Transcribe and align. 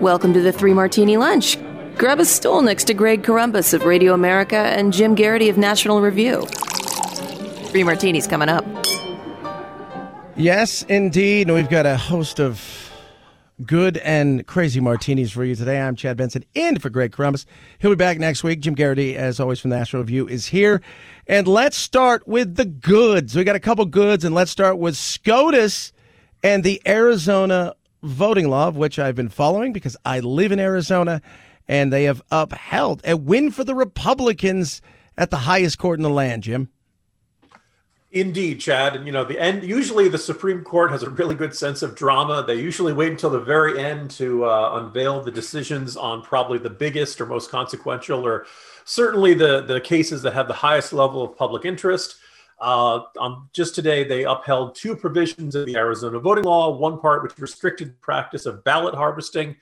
Welcome 0.00 0.34
to 0.34 0.42
the 0.42 0.52
Three 0.52 0.74
Martini 0.74 1.16
Lunch. 1.16 1.56
Grab 1.96 2.20
a 2.20 2.26
stool 2.26 2.60
next 2.60 2.84
to 2.84 2.94
Greg 2.94 3.22
Corombos 3.22 3.72
of 3.72 3.86
Radio 3.86 4.12
America 4.12 4.56
and 4.58 4.92
Jim 4.92 5.14
Geraghty 5.14 5.48
of 5.48 5.56
National 5.56 6.02
Review. 6.02 6.42
Three 7.70 7.82
Martinis 7.82 8.26
coming 8.26 8.50
up. 8.50 8.66
Yes, 10.36 10.82
indeed. 10.82 11.46
And 11.46 11.56
we've 11.56 11.70
got 11.70 11.86
a 11.86 11.96
host 11.96 12.40
of 12.40 12.92
good 13.64 13.96
and 13.96 14.46
crazy 14.46 14.80
martinis 14.80 15.32
for 15.32 15.44
you 15.44 15.54
today. 15.54 15.80
I'm 15.80 15.96
Chad 15.96 16.18
Benson 16.18 16.44
in 16.52 16.78
for 16.78 16.90
Greg 16.90 17.12
Corombos. 17.12 17.46
He'll 17.78 17.90
be 17.90 17.96
back 17.96 18.18
next 18.18 18.44
week. 18.44 18.60
Jim 18.60 18.74
Geraghty, 18.74 19.16
as 19.16 19.40
always, 19.40 19.60
from 19.60 19.70
the 19.70 19.78
National 19.78 20.02
Review, 20.02 20.28
is 20.28 20.44
here. 20.44 20.82
And 21.26 21.48
let's 21.48 21.78
start 21.78 22.28
with 22.28 22.56
the 22.56 22.66
goods. 22.66 23.34
We 23.34 23.44
got 23.44 23.56
a 23.56 23.60
couple 23.60 23.86
goods, 23.86 24.26
and 24.26 24.34
let's 24.34 24.50
start 24.50 24.76
with 24.76 24.94
SCOTUS 24.94 25.94
and 26.42 26.64
the 26.64 26.82
Arizona 26.86 27.74
voting 28.02 28.48
law, 28.48 28.68
of 28.68 28.76
which 28.76 28.98
I've 28.98 29.14
been 29.14 29.28
following 29.28 29.72
because 29.72 29.96
I 30.04 30.20
live 30.20 30.52
in 30.52 30.60
Arizona, 30.60 31.20
and 31.68 31.92
they 31.92 32.04
have 32.04 32.22
upheld 32.30 33.02
a 33.04 33.16
win 33.16 33.50
for 33.50 33.64
the 33.64 33.74
Republicans 33.74 34.80
at 35.16 35.30
the 35.30 35.38
highest 35.38 35.78
court 35.78 35.98
in 35.98 36.02
the 36.02 36.10
land, 36.10 36.42
Jim. 36.44 36.68
Indeed, 38.12 38.60
Chad. 38.60 38.96
And 38.96 39.04
you 39.04 39.12
know, 39.12 39.24
the 39.24 39.38
end. 39.38 39.62
Usually, 39.62 40.08
the 40.08 40.16
Supreme 40.16 40.62
Court 40.62 40.90
has 40.90 41.02
a 41.02 41.10
really 41.10 41.34
good 41.34 41.54
sense 41.54 41.82
of 41.82 41.94
drama. 41.94 42.44
They 42.46 42.54
usually 42.54 42.92
wait 42.92 43.10
until 43.10 43.30
the 43.30 43.40
very 43.40 43.78
end 43.78 44.10
to 44.12 44.46
uh, 44.46 44.80
unveil 44.82 45.22
the 45.22 45.30
decisions 45.30 45.96
on 45.96 46.22
probably 46.22 46.58
the 46.58 46.70
biggest 46.70 47.20
or 47.20 47.26
most 47.26 47.50
consequential, 47.50 48.26
or 48.26 48.46
certainly 48.84 49.34
the 49.34 49.60
the 49.60 49.80
cases 49.80 50.22
that 50.22 50.32
have 50.34 50.48
the 50.48 50.54
highest 50.54 50.92
level 50.92 51.22
of 51.22 51.36
public 51.36 51.64
interest. 51.64 52.16
Uh, 52.58 53.00
um, 53.20 53.48
just 53.52 53.74
today, 53.74 54.02
they 54.02 54.24
upheld 54.24 54.74
two 54.74 54.96
provisions 54.96 55.54
of 55.54 55.66
the 55.66 55.76
Arizona 55.76 56.18
voting 56.18 56.44
law. 56.44 56.76
One 56.76 56.98
part 56.98 57.22
which 57.22 57.38
restricted 57.38 57.88
the 57.88 57.98
practice 58.00 58.46
of 58.46 58.64
ballot 58.64 58.94
harvesting, 58.94 59.56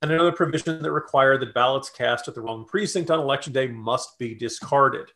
and 0.00 0.10
another 0.10 0.32
provision 0.32 0.82
that 0.82 0.92
required 0.92 1.40
that 1.40 1.54
ballots 1.54 1.90
cast 1.90 2.28
at 2.28 2.34
the 2.34 2.40
wrong 2.40 2.64
precinct 2.64 3.10
on 3.10 3.20
election 3.20 3.52
day 3.52 3.68
must 3.68 4.18
be 4.18 4.34
discarded. 4.34 5.10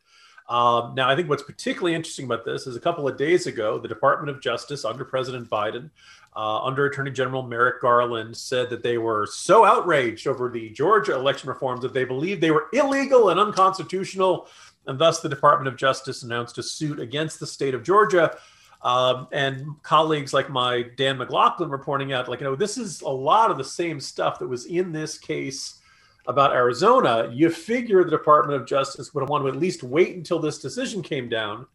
Um, 0.49 0.93
now, 0.95 1.09
I 1.09 1.15
think 1.15 1.29
what's 1.29 1.43
particularly 1.43 1.95
interesting 1.95 2.25
about 2.25 2.45
this 2.45 2.67
is 2.67 2.75
a 2.75 2.79
couple 2.79 3.07
of 3.07 3.17
days 3.17 3.47
ago, 3.47 3.79
the 3.79 3.87
Department 3.87 4.29
of 4.29 4.41
Justice 4.41 4.83
under 4.83 5.05
President 5.05 5.49
Biden, 5.49 5.89
uh, 6.35 6.63
under 6.63 6.85
Attorney 6.85 7.11
General 7.11 7.43
Merrick 7.43 7.81
Garland, 7.81 8.35
said 8.35 8.69
that 8.69 8.83
they 8.83 8.97
were 8.97 9.25
so 9.25 9.63
outraged 9.63 10.27
over 10.27 10.49
the 10.49 10.69
Georgia 10.69 11.15
election 11.15 11.47
reforms 11.47 11.81
that 11.81 11.93
they 11.93 12.03
believed 12.03 12.41
they 12.41 12.51
were 12.51 12.67
illegal 12.73 13.29
and 13.29 13.39
unconstitutional 13.39 14.47
and 14.87 14.99
thus, 14.99 15.21
the 15.21 15.29
Department 15.29 15.67
of 15.67 15.77
Justice 15.77 16.23
announced 16.23 16.57
a 16.57 16.63
suit 16.63 16.99
against 16.99 17.39
the 17.39 17.47
state 17.47 17.73
of 17.73 17.83
Georgia. 17.83 18.37
Um, 18.81 19.27
and 19.31 19.81
colleagues 19.81 20.33
like 20.33 20.49
my 20.49 20.83
Dan 20.97 21.17
McLaughlin 21.17 21.69
were 21.69 21.77
pointing 21.77 22.11
out, 22.11 22.27
like, 22.27 22.41
you 22.41 22.45
know, 22.45 22.55
this 22.55 22.77
is 22.77 23.01
a 23.01 23.09
lot 23.09 23.49
of 23.49 23.57
the 23.57 23.63
same 23.63 23.99
stuff 23.99 24.39
that 24.39 24.47
was 24.47 24.65
in 24.65 24.91
this 24.91 25.17
case 25.17 25.79
about 26.27 26.53
Arizona. 26.53 27.29
You 27.33 27.49
figure 27.49 28.03
the 28.03 28.11
Department 28.11 28.59
of 28.59 28.67
Justice 28.67 29.13
would 29.13 29.27
want 29.29 29.45
to 29.45 29.47
at 29.47 29.55
least 29.55 29.83
wait 29.83 30.17
until 30.17 30.39
this 30.39 30.59
decision 30.59 31.01
came 31.01 31.29
down 31.29 31.65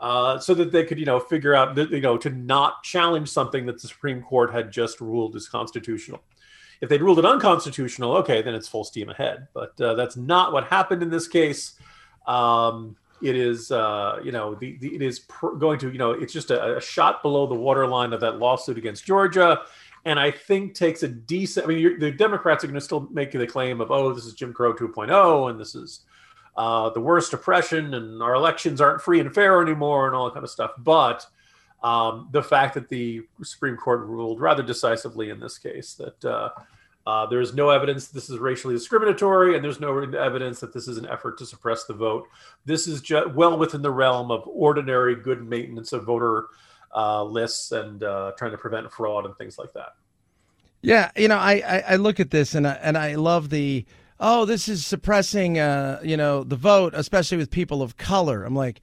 uh, 0.00 0.36
so 0.40 0.52
that 0.54 0.72
they 0.72 0.84
could, 0.84 0.98
you 0.98 1.06
know, 1.06 1.20
figure 1.20 1.54
out, 1.54 1.76
you 1.76 2.00
know, 2.00 2.18
to 2.18 2.30
not 2.30 2.82
challenge 2.82 3.28
something 3.28 3.64
that 3.66 3.80
the 3.80 3.86
Supreme 3.86 4.20
Court 4.20 4.52
had 4.52 4.72
just 4.72 5.00
ruled 5.00 5.36
is 5.36 5.48
constitutional. 5.48 6.20
If 6.80 6.88
they'd 6.88 7.02
ruled 7.02 7.20
it 7.20 7.24
unconstitutional, 7.24 8.16
okay, 8.16 8.42
then 8.42 8.54
it's 8.54 8.66
full 8.66 8.82
steam 8.82 9.10
ahead. 9.10 9.46
But 9.54 9.80
uh, 9.80 9.94
that's 9.94 10.16
not 10.16 10.52
what 10.52 10.64
happened 10.64 11.04
in 11.04 11.10
this 11.10 11.28
case. 11.28 11.78
Um, 12.26 12.96
it 13.22 13.36
is, 13.36 13.70
uh, 13.70 14.18
you 14.24 14.32
know, 14.32 14.54
the, 14.54 14.76
the 14.78 14.94
it 14.94 15.02
is 15.02 15.20
pr- 15.20 15.52
going 15.52 15.78
to, 15.78 15.90
you 15.90 15.98
know, 15.98 16.10
it's 16.10 16.32
just 16.32 16.50
a, 16.50 16.76
a, 16.76 16.80
shot 16.80 17.22
below 17.22 17.46
the 17.46 17.54
waterline 17.54 18.12
of 18.12 18.20
that 18.20 18.38
lawsuit 18.38 18.76
against 18.76 19.04
Georgia, 19.04 19.62
and 20.04 20.18
I 20.18 20.32
think 20.32 20.74
takes 20.74 21.04
a 21.04 21.08
decent. 21.08 21.64
I 21.64 21.68
mean, 21.68 22.00
the 22.00 22.10
Democrats 22.10 22.64
are 22.64 22.66
going 22.66 22.74
to 22.74 22.80
still 22.80 23.08
make 23.12 23.30
the 23.30 23.46
claim 23.46 23.80
of, 23.80 23.92
oh, 23.92 24.12
this 24.12 24.24
is 24.24 24.34
Jim 24.34 24.52
Crow 24.52 24.74
2.0, 24.74 25.50
and 25.50 25.60
this 25.60 25.76
is 25.76 26.00
uh, 26.56 26.90
the 26.90 27.00
worst 27.00 27.32
oppression, 27.32 27.94
and 27.94 28.20
our 28.22 28.34
elections 28.34 28.80
aren't 28.80 29.00
free 29.00 29.20
and 29.20 29.32
fair 29.32 29.62
anymore, 29.62 30.06
and 30.06 30.16
all 30.16 30.24
that 30.24 30.34
kind 30.34 30.44
of 30.44 30.50
stuff. 30.50 30.72
But 30.78 31.24
um, 31.84 32.28
the 32.32 32.42
fact 32.42 32.74
that 32.74 32.88
the 32.88 33.22
Supreme 33.44 33.76
Court 33.76 34.00
ruled 34.00 34.40
rather 34.40 34.64
decisively 34.64 35.30
in 35.30 35.38
this 35.38 35.58
case 35.58 35.94
that. 35.94 36.24
Uh, 36.24 36.50
uh, 37.06 37.26
there 37.26 37.40
is 37.40 37.54
no 37.54 37.70
evidence 37.70 38.08
this 38.08 38.30
is 38.30 38.38
racially 38.38 38.74
discriminatory, 38.74 39.54
and 39.54 39.64
there's 39.64 39.80
no 39.80 39.98
evidence 39.98 40.60
that 40.60 40.72
this 40.72 40.86
is 40.86 40.98
an 40.98 41.06
effort 41.06 41.36
to 41.38 41.46
suppress 41.46 41.84
the 41.84 41.94
vote. 41.94 42.28
This 42.64 42.86
is 42.86 43.00
ju- 43.00 43.30
well 43.34 43.58
within 43.58 43.82
the 43.82 43.90
realm 43.90 44.30
of 44.30 44.46
ordinary 44.46 45.16
good 45.16 45.46
maintenance 45.48 45.92
of 45.92 46.04
voter 46.04 46.46
uh, 46.94 47.24
lists 47.24 47.72
and 47.72 48.02
uh, 48.04 48.32
trying 48.36 48.52
to 48.52 48.58
prevent 48.58 48.90
fraud 48.92 49.26
and 49.26 49.36
things 49.36 49.58
like 49.58 49.72
that. 49.72 49.94
Yeah, 50.80 51.10
you 51.16 51.28
know, 51.28 51.38
I, 51.38 51.62
I, 51.66 51.84
I 51.90 51.96
look 51.96 52.20
at 52.20 52.30
this 52.30 52.54
and 52.54 52.66
I, 52.66 52.72
and 52.74 52.96
I 52.98 53.14
love 53.14 53.50
the 53.50 53.84
oh, 54.20 54.44
this 54.44 54.68
is 54.68 54.86
suppressing 54.86 55.58
uh, 55.58 56.00
you 56.04 56.16
know 56.16 56.44
the 56.44 56.56
vote, 56.56 56.92
especially 56.94 57.38
with 57.38 57.50
people 57.50 57.82
of 57.82 57.96
color. 57.96 58.44
I'm 58.44 58.54
like, 58.54 58.80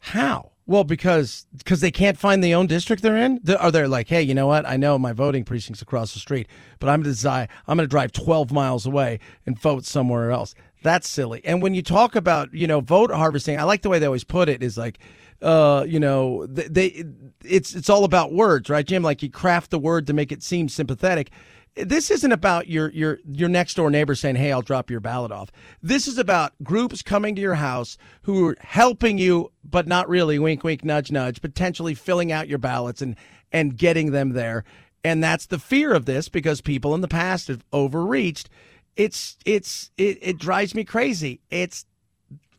how? 0.00 0.52
Well, 0.66 0.84
because 0.84 1.46
because 1.58 1.80
they 1.80 1.90
can't 1.90 2.16
find 2.16 2.42
the 2.42 2.54
own 2.54 2.66
district 2.66 3.02
they're 3.02 3.16
in. 3.16 3.40
Are 3.58 3.70
they 3.70 3.86
like, 3.86 4.08
hey, 4.08 4.22
you 4.22 4.34
know 4.34 4.46
what? 4.46 4.66
I 4.66 4.76
know 4.78 4.98
my 4.98 5.12
voting 5.12 5.44
precinct's 5.44 5.82
across 5.82 6.14
the 6.14 6.20
street, 6.20 6.48
but 6.78 6.88
I'm 6.88 7.02
gonna 7.02 7.14
drive. 7.14 7.48
I'm 7.66 7.76
gonna 7.76 7.86
drive 7.86 8.12
12 8.12 8.50
miles 8.50 8.86
away 8.86 9.20
and 9.44 9.58
vote 9.58 9.84
somewhere 9.84 10.30
else. 10.30 10.54
That's 10.82 11.08
silly. 11.08 11.42
And 11.44 11.60
when 11.62 11.74
you 11.74 11.82
talk 11.82 12.16
about 12.16 12.52
you 12.54 12.66
know 12.66 12.80
vote 12.80 13.10
harvesting, 13.10 13.58
I 13.58 13.64
like 13.64 13.82
the 13.82 13.90
way 13.90 13.98
they 13.98 14.06
always 14.06 14.24
put 14.24 14.48
it. 14.48 14.62
Is 14.62 14.78
like, 14.78 14.98
uh, 15.42 15.84
you 15.86 16.00
know, 16.00 16.46
they, 16.46 16.68
they 16.68 17.04
it's 17.44 17.74
it's 17.74 17.90
all 17.90 18.04
about 18.04 18.32
words, 18.32 18.70
right, 18.70 18.86
Jim? 18.86 19.02
Like 19.02 19.22
you 19.22 19.30
craft 19.30 19.70
the 19.70 19.78
word 19.78 20.06
to 20.06 20.14
make 20.14 20.32
it 20.32 20.42
seem 20.42 20.70
sympathetic 20.70 21.30
this 21.76 22.10
isn't 22.10 22.32
about 22.32 22.68
your 22.68 22.90
your 22.90 23.18
your 23.24 23.48
next 23.48 23.74
door 23.74 23.90
neighbor 23.90 24.14
saying, 24.14 24.36
"Hey, 24.36 24.52
I'll 24.52 24.62
drop 24.62 24.90
your 24.90 25.00
ballot 25.00 25.32
off." 25.32 25.50
This 25.82 26.06
is 26.06 26.18
about 26.18 26.52
groups 26.62 27.02
coming 27.02 27.34
to 27.34 27.42
your 27.42 27.56
house 27.56 27.98
who 28.22 28.48
are 28.48 28.56
helping 28.60 29.18
you, 29.18 29.50
but 29.64 29.86
not 29.86 30.08
really. 30.08 30.38
Wink, 30.38 30.62
wink, 30.62 30.84
nudge, 30.84 31.10
nudge. 31.10 31.40
Potentially 31.40 31.94
filling 31.94 32.30
out 32.30 32.48
your 32.48 32.58
ballots 32.58 33.02
and 33.02 33.16
and 33.52 33.76
getting 33.76 34.12
them 34.12 34.30
there. 34.30 34.64
And 35.02 35.22
that's 35.22 35.46
the 35.46 35.58
fear 35.58 35.92
of 35.92 36.06
this 36.06 36.28
because 36.28 36.60
people 36.60 36.94
in 36.94 37.00
the 37.00 37.08
past 37.08 37.48
have 37.48 37.64
overreached. 37.72 38.48
It's 38.96 39.36
it's 39.44 39.90
it, 39.98 40.18
it 40.22 40.38
drives 40.38 40.74
me 40.74 40.84
crazy. 40.84 41.40
It's 41.50 41.86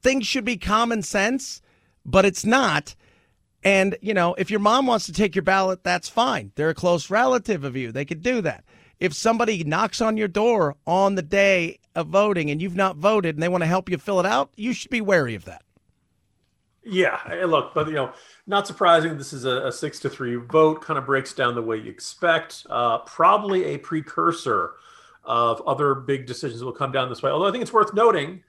things 0.01 0.27
should 0.27 0.45
be 0.45 0.57
common 0.57 1.01
sense, 1.01 1.61
but 2.05 2.25
it's 2.25 2.45
not. 2.45 2.95
And, 3.63 3.97
you 3.99 4.13
know, 4.13 4.35
if 4.35 4.51
your 4.51 4.59
mom 4.59 4.85
wants 4.85 5.07
to 5.07 5.11
take 5.11 5.33
your 5.33 5.41
ballot, 5.41 5.83
that's 5.83 6.07
fine. 6.07 6.51
They're 6.53 6.69
a 6.69 6.75
close 6.75 7.09
relative 7.09 7.63
of 7.63 7.75
you. 7.75 7.91
They 7.91 8.05
could 8.05 8.21
do 8.21 8.41
that 8.41 8.63
if 8.99 9.13
somebody 9.13 9.63
knocks 9.63 10.01
on 10.01 10.17
your 10.17 10.27
door 10.27 10.75
on 10.85 11.15
the 11.15 11.21
day 11.21 11.79
of 11.95 12.07
voting 12.07 12.49
and 12.49 12.61
you've 12.61 12.75
not 12.75 12.97
voted 12.97 13.35
and 13.35 13.43
they 13.43 13.49
want 13.49 13.63
to 13.63 13.67
help 13.67 13.89
you 13.89 13.97
fill 13.97 14.19
it 14.19 14.25
out, 14.25 14.51
you 14.55 14.73
should 14.73 14.91
be 14.91 15.01
wary 15.01 15.35
of 15.35 15.45
that. 15.45 15.61
Yeah, 16.87 17.19
look, 17.47 17.73
but 17.73 17.87
you 17.87 17.93
know, 17.93 18.13
not 18.45 18.67
surprising. 18.67 19.17
This 19.17 19.33
is 19.33 19.45
a, 19.45 19.67
a 19.67 19.71
six 19.71 19.99
to 20.01 20.09
three 20.09 20.35
vote. 20.35 20.81
Kind 20.83 20.99
of 20.99 21.05
breaks 21.05 21.33
down 21.33 21.55
the 21.55 21.61
way 21.61 21.77
you 21.77 21.89
expect. 21.89 22.65
Uh, 22.69 22.99
probably 22.99 23.65
a 23.65 23.77
precursor 23.79 24.73
of 25.23 25.61
other 25.65 25.95
big 25.95 26.27
decisions 26.27 26.59
that 26.59 26.65
will 26.65 26.71
come 26.71 26.91
down 26.91 27.09
this 27.09 27.23
way. 27.23 27.31
Although 27.31 27.47
I 27.47 27.51
think 27.51 27.63
it's 27.63 27.73
worth 27.73 27.95
noting, 27.95 28.43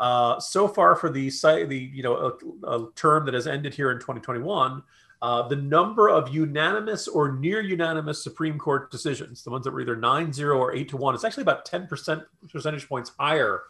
uh, 0.00 0.40
so 0.40 0.66
far 0.66 0.96
for 0.96 1.10
the 1.10 1.28
the 1.28 1.90
you 1.92 2.02
know 2.02 2.16
a, 2.64 2.66
a 2.66 2.88
term 2.94 3.26
that 3.26 3.34
has 3.34 3.46
ended 3.46 3.74
here 3.74 3.90
in 3.90 3.98
2021 3.98 4.82
uh, 5.22 5.46
the 5.46 5.54
number 5.54 6.08
of 6.10 6.34
unanimous 6.34 7.06
or 7.06 7.30
near 7.30 7.60
unanimous 7.60 8.22
Supreme 8.22 8.58
Court 8.58 8.90
decisions, 8.90 9.44
the 9.44 9.50
ones 9.50 9.64
that 9.64 9.70
were 9.70 9.80
either 9.80 9.94
9 9.94 10.32
0 10.32 10.58
or 10.58 10.74
8 10.74 10.88
to 10.88 10.96
1, 10.96 11.14
it's 11.14 11.22
actually 11.22 11.42
about 11.42 11.64
10 11.64 11.86
percent 11.86 12.24
percentage 12.50 12.88
points 12.88 13.12
higher 13.20 13.62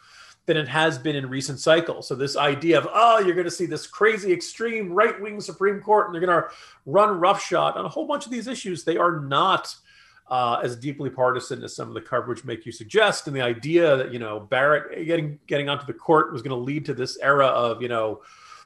than 0.46 0.56
it 0.56 0.66
has 0.66 0.98
been 0.98 1.14
in 1.14 1.28
recent 1.28 1.60
cycles. 1.60 2.08
So, 2.08 2.14
this 2.14 2.38
idea 2.38 2.78
of, 2.78 2.88
oh, 2.90 3.18
you're 3.18 3.34
going 3.34 3.44
to 3.44 3.50
see 3.50 3.66
this 3.66 3.86
crazy, 3.86 4.32
extreme 4.32 4.94
right 4.94 5.20
wing 5.20 5.42
Supreme 5.42 5.82
Court 5.82 6.06
and 6.06 6.14
they're 6.14 6.26
going 6.26 6.42
to 6.42 6.48
run 6.86 7.20
roughshod 7.20 7.76
on 7.76 7.84
a 7.84 7.88
whole 7.88 8.06
bunch 8.06 8.24
of 8.24 8.32
these 8.32 8.48
issues, 8.48 8.82
they 8.82 8.96
are 8.96 9.20
not. 9.20 9.76
Uh, 10.28 10.60
as 10.62 10.76
deeply 10.76 11.10
partisan 11.10 11.62
as 11.62 11.76
some 11.76 11.88
of 11.88 11.94
the 11.94 12.00
coverage 12.00 12.42
make 12.44 12.64
you 12.64 12.72
suggest, 12.72 13.26
and 13.26 13.36
the 13.36 13.42
idea 13.42 13.96
that 13.98 14.12
you 14.14 14.18
know 14.18 14.40
Barrett 14.40 15.04
getting 15.04 15.38
getting 15.46 15.68
onto 15.68 15.84
the 15.84 15.92
court 15.92 16.32
was 16.32 16.40
going 16.40 16.56
to 16.56 16.62
lead 16.62 16.86
to 16.86 16.94
this 16.94 17.18
era 17.18 17.48
of 17.48 17.82
you 17.82 17.88
know 17.88 18.22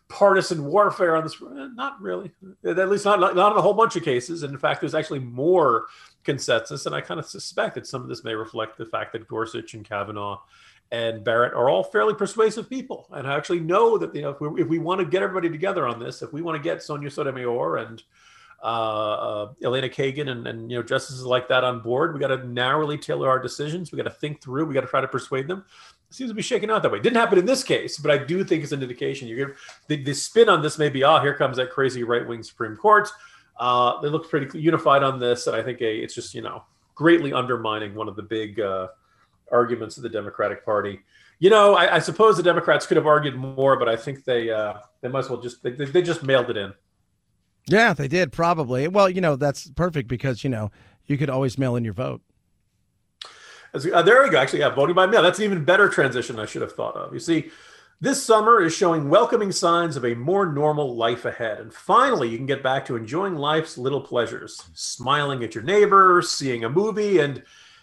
partisan 0.09 0.65
warfare 0.65 1.17
on 1.17 1.25
this. 1.25 1.35
Eh, 1.35 1.69
not 1.75 2.01
really, 2.01 2.31
at 2.65 2.89
least 2.89 3.05
not, 3.05 3.21
not, 3.21 3.35
not 3.35 3.53
in 3.53 3.59
a 3.59 3.63
whole 3.63 3.75
bunch 3.75 3.97
of 3.97 4.03
cases. 4.03 4.43
And 4.43 4.53
in 4.53 4.59
fact, 4.59 4.81
there's 4.81 4.95
actually 4.95 5.21
more 5.21 5.87
consensus. 6.25 6.87
And 6.87 6.95
I 6.95 7.01
kind 7.01 7.21
of 7.21 7.27
suspect 7.27 7.75
that 7.75 7.87
some 7.87 8.03
of 8.03 8.09
this 8.09 8.25
may 8.25 8.35
reflect 8.35 8.79
the 8.79 8.87
fact 8.87 9.13
that 9.13 9.27
Gorsuch 9.27 9.75
and 9.75 9.85
Kavanaugh 9.85 10.41
and 10.93 11.25
Barrett 11.25 11.55
are 11.55 11.69
all 11.69 11.83
fairly 11.83 12.15
persuasive 12.15 12.71
people. 12.71 13.09
And 13.11 13.27
I 13.27 13.37
actually 13.37 13.61
know 13.61 13.99
that, 13.99 14.15
you 14.15 14.23
know, 14.23 14.31
if 14.31 14.41
we, 14.41 14.63
if 14.63 14.69
we 14.69 14.79
want 14.79 15.01
to 15.01 15.07
get 15.07 15.23
everybody 15.23 15.51
together 15.51 15.87
on 15.87 15.99
this, 15.99 16.23
if 16.23 16.33
we 16.33 16.43
want 16.43 16.57
to 16.57 16.63
get 16.63 16.83
Sonia 16.83 17.11
Sotomayor 17.11 17.79
and 17.79 18.03
uh, 18.63 18.67
uh, 18.67 19.53
Elena 19.63 19.89
Kagan 19.89 20.29
and, 20.29 20.47
and, 20.47 20.71
you 20.71 20.79
know 20.79 20.83
justices 20.83 21.25
like 21.25 21.47
that 21.49 21.63
on 21.63 21.81
board. 21.81 22.15
We 22.15 22.21
got 22.21 22.29
to 22.29 22.47
narrowly 22.47 22.97
tailor 22.97 23.29
our 23.29 23.39
decisions. 23.39 23.93
We 23.93 23.97
got 23.97 24.05
to 24.05 24.11
think 24.11 24.43
through. 24.43 24.65
We 24.65 24.75
got 24.75 24.81
to 24.81 24.87
try 24.87 25.01
to 25.01 25.09
persuade 25.09 25.47
them. 25.47 25.65
Seems 26.11 26.31
to 26.31 26.35
be 26.35 26.43
shaking 26.43 26.71
out 26.71 26.83
that 26.83 26.93
way. 26.93 27.01
Didn't 27.01 27.17
happen 27.17 27.39
in 27.39 27.47
this 27.47 27.65
case, 27.65 27.99
but 27.99 28.11
I 28.11 28.19
do 28.19 28.45
think 28.45 28.63
it's 28.63 28.73
an 28.73 28.83
indication. 28.83 29.29
You 29.29 29.37
get 29.37 29.57
the, 29.89 30.03
the 30.05 30.15
spin 30.15 30.49
on 30.49 30.63
this 30.63 30.79
may 30.79 30.89
be, 30.89 31.05
oh, 31.05 31.21
here 31.21 31.35
comes 31.35 31.57
that 31.57 31.71
crazy 31.71 32.05
right 32.05 32.27
wing 32.27 32.43
Supreme 32.43 32.77
Court. 32.77 33.09
Uh, 33.59 34.01
they 34.01 34.09
look 34.09 34.31
pretty 34.31 34.59
unified 34.59 35.03
on 35.03 35.19
this, 35.19 35.47
and 35.47 35.57
I 35.57 35.63
think 35.63 35.81
a, 35.81 35.97
it's 35.97 36.15
just 36.15 36.35
you 36.35 36.43
know 36.43 36.63
greatly 36.95 37.33
undermining 37.33 37.95
one 37.95 38.09
of 38.09 38.17
the 38.17 38.23
big 38.23 38.61
uh, 38.61 38.89
arguments 39.51 39.97
of 39.97 40.03
the 40.03 40.09
Democratic 40.09 40.65
Party. 40.65 41.01
You 41.39 41.51
know, 41.51 41.75
I, 41.75 41.97
I, 41.97 41.99
suppose 41.99 42.39
the 42.39 42.43
Democrats 42.43 42.87
could 42.87 42.97
have 42.97 43.07
argued 43.07 43.37
more, 43.37 43.79
but 43.79 43.89
I 43.89 43.97
think 43.97 44.25
they 44.25 44.51
uh, 44.51 44.75
they 45.01 45.09
might 45.09 45.21
as 45.21 45.31
well 45.31 45.41
just 45.41 45.63
they, 45.63 45.71
they 45.71 46.03
just 46.03 46.23
mailed 46.23 46.51
it 46.51 46.57
in. 46.57 46.73
Yeah, 47.67 47.95
they 47.95 48.09
did 48.09 48.33
probably. 48.33 48.89
Well, 48.89 49.11
you 49.11 49.21
know, 49.21 49.37
that's 49.37 49.71
perfect 49.71 50.09
because, 50.09 50.45
you 50.45 50.51
know, 50.51 50.71
you 51.07 51.19
could 51.19 51.31
always 51.31 51.59
mail 51.59 51.77
in 51.77 51.85
your 51.85 51.95
vote. 51.95 52.23
Uh, 53.77 54.03
there 54.03 54.23
we 54.23 54.31
go. 54.31 54.39
Actually, 54.39 54.61
yeah, 54.61 54.71
voting 54.71 54.95
by 54.95 55.07
mail. 55.07 55.23
That's 55.23 55.39
an 55.39 55.45
even 55.45 55.65
better 55.65 55.89
transition 55.89 56.39
I 56.39 56.47
should 56.47 56.63
have 56.63 56.73
thought 56.73 56.97
of. 56.97 57.13
You 57.13 57.21
see, 57.21 57.51
this 58.01 58.23
summer 58.23 58.61
is 58.61 58.75
showing 58.75 59.09
welcoming 59.09 59.53
signs 59.53 59.97
of 59.97 60.05
a 60.05 60.15
more 60.15 60.53
normal 60.53 60.97
life 60.97 61.25
ahead. 61.25 61.61
And 61.61 61.73
finally, 61.73 62.29
you 62.29 62.37
can 62.37 62.47
get 62.47 62.63
back 62.63 62.85
to 62.87 62.97
enjoying 62.97 63.37
life's 63.37 63.79
little 63.79 64.01
pleasures, 64.01 64.63
smiling 64.75 65.43
at 65.43 65.55
your 65.55 65.65
neighbor, 65.65 66.21
seeing 66.23 66.65
a 66.65 66.69
movie, 66.69 67.19
and 67.19 67.43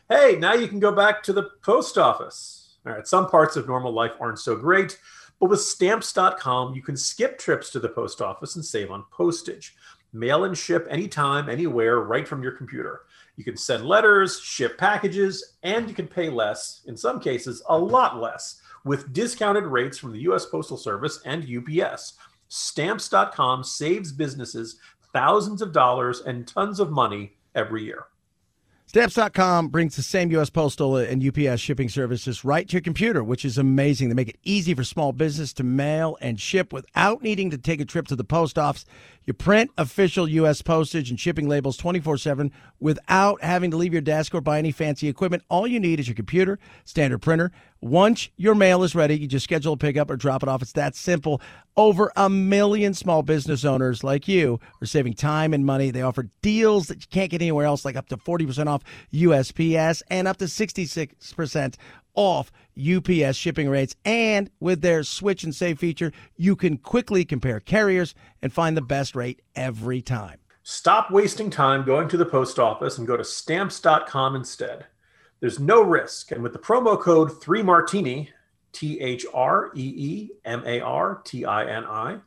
hey, 0.10 0.36
now 0.40 0.54
you 0.54 0.68
can 0.68 0.80
go 0.80 0.92
back 0.92 1.24
to 1.24 1.34
the 1.34 1.50
post 1.64 1.98
office. 1.98 2.76
All 2.86 2.94
right, 2.94 3.08
some 3.08 3.30
parts 3.30 3.56
of 3.56 3.68
normal 3.68 3.92
life 3.92 4.14
aren't 4.20 4.40
so 4.40 4.56
great. 4.56 5.00
But 5.40 5.50
with 5.50 5.62
stamps.com, 5.62 6.76
you 6.76 6.82
can 6.82 6.96
skip 6.96 7.40
trips 7.40 7.70
to 7.72 7.80
the 7.80 7.90
post 7.90 8.22
office 8.22 8.56
and 8.56 8.64
save 8.64 8.92
on 8.92 9.06
postage. 9.12 9.76
Mail 10.14 10.44
and 10.44 10.56
ship 10.56 10.86
anytime, 10.90 11.50
anywhere, 11.50 12.00
right 12.00 12.28
from 12.28 12.44
your 12.44 12.52
computer. 12.52 13.02
You 13.36 13.44
can 13.44 13.58
send 13.58 13.86
letters, 13.86 14.40
ship 14.40 14.78
packages, 14.78 15.56
and 15.64 15.88
you 15.90 15.96
can 15.96 16.08
pay 16.08 16.30
less, 16.30 16.82
in 16.86 16.96
some 16.96 17.20
cases, 17.20 17.64
a 17.68 17.78
lot 17.78 18.20
less, 18.20 18.62
with 18.86 19.12
discounted 19.14 19.64
rates 19.64 19.98
from 19.98 20.12
the 20.12 20.22
US 20.22 20.46
Postal 20.46 20.78
Service 20.78 21.20
and 21.26 21.44
UPS. 21.44 22.14
Stamps.com 22.50 23.64
saves 23.64 24.12
businesses 24.12 24.80
thousands 25.14 25.62
of 25.62 25.72
dollars 25.72 26.22
and 26.22 26.48
tons 26.48 26.80
of 26.80 26.92
money 26.92 27.34
every 27.56 27.84
year. 27.84 28.06
Stamps.com 28.94 29.70
brings 29.70 29.96
the 29.96 30.04
same 30.04 30.30
U.S. 30.34 30.52
Postal 30.52 30.98
and 30.98 31.26
UPS 31.26 31.60
shipping 31.60 31.90
services 31.90 32.46
right 32.46 32.68
to 32.68 32.74
your 32.74 32.82
computer, 32.82 33.24
which 33.24 33.44
is 33.44 33.58
amazing. 33.58 34.10
They 34.10 34.14
make 34.14 34.30
it 34.30 34.38
easy 34.44 34.76
for 34.76 34.84
small 34.84 35.14
business 35.14 35.52
to 35.54 35.64
mail 35.64 36.16
and 36.22 36.40
ship 36.40 36.72
without 36.72 37.24
needing 37.24 37.50
to 37.50 37.58
take 37.58 37.82
a 37.82 37.86
trip 37.86 38.08
to 38.10 38.16
the 38.16 38.24
post 38.24 38.60
office. 38.60 38.86
You 39.26 39.34
print 39.34 39.72
official 39.78 40.28
U.S. 40.28 40.62
postage 40.62 41.10
and 41.10 41.20
shipping 41.20 41.48
labels 41.48 41.78
24 41.78 42.18
7 42.18 42.52
without 42.80 43.42
having 43.42 43.72
to 43.72 43.78
leave 43.78 43.94
your 43.94 44.02
desk 44.02 44.36
or 44.36 44.42
buy 44.42 44.60
any 44.60 44.72
fancy 44.72 45.08
equipment. 45.08 45.44
All 45.50 45.66
you 45.66 45.80
need 45.80 46.00
is 46.00 46.08
your 46.08 46.16
computer, 46.16 46.60
standard 46.84 47.20
printer. 47.20 47.52
Once 47.80 48.30
your 48.38 48.56
mail 48.56 48.84
is 48.84 48.96
ready, 48.96 49.18
you 49.18 49.28
just 49.28 49.44
schedule 49.44 49.74
a 49.74 49.78
pickup 49.78 50.10
or 50.10 50.16
drop 50.16 50.44
it 50.44 50.50
off. 50.50 50.62
It's 50.62 50.72
that 50.74 50.96
simple. 50.96 51.42
Over 51.76 52.12
a 52.16 52.30
million 52.30 52.94
small 52.94 53.24
business 53.24 53.66
owners 53.66 54.04
like 54.04 54.28
you 54.28 54.60
are 54.82 54.86
saving 54.86 55.14
time 55.14 55.54
and 55.54 55.66
money. 55.66 55.92
They 55.92 56.02
offer 56.02 56.30
deals 56.42 56.88
that 56.88 57.02
you 57.02 57.08
can't 57.10 57.32
get 57.32 57.42
anywhere 57.42 57.66
else, 57.66 57.84
like 57.84 57.96
up 57.96 58.08
to 58.10 58.18
40% 58.18 58.68
off 58.68 58.84
USPS 59.14 60.02
and 60.10 60.28
up 60.28 60.38
to 60.38 60.46
66% 60.46 61.76
off 62.16 62.52
UPS 62.78 63.36
shipping 63.36 63.70
rates. 63.70 63.96
And 64.06 64.50
with 64.60 64.82
their 64.82 65.04
switch 65.04 65.44
and 65.44 65.54
save 65.54 65.80
feature, 65.80 66.12
you 66.36 66.56
can 66.56 66.78
quickly 66.78 67.26
compare 67.26 67.60
carriers 67.60 68.16
and 68.42 68.52
find 68.52 68.76
the 68.76 68.82
best 68.82 69.16
rate 69.16 69.42
every 69.56 70.02
time. 70.02 70.40
Stop 70.64 71.12
wasting 71.12 71.50
time 71.50 71.84
going 71.84 72.08
to 72.08 72.18
the 72.18 72.26
post 72.26 72.58
office 72.58 72.98
and 72.98 73.06
go 73.06 73.18
to 73.18 73.24
stamps.com 73.24 74.36
instead. 74.36 74.86
There's 75.42 75.60
no 75.60 75.82
risk. 75.82 76.32
And 76.32 76.42
with 76.42 76.54
the 76.54 76.60
promo 76.60 77.00
code 77.00 77.32
3Martini, 77.42 78.30
T 78.72 79.00
H 79.00 79.26
R 79.34 79.72
E 79.76 79.94
E 79.96 80.30
M 80.46 80.64
A 80.66 80.82
R 80.82 81.22
T 81.24 81.46
I 81.46 81.66
N 81.66 81.84
I, 81.86 82.18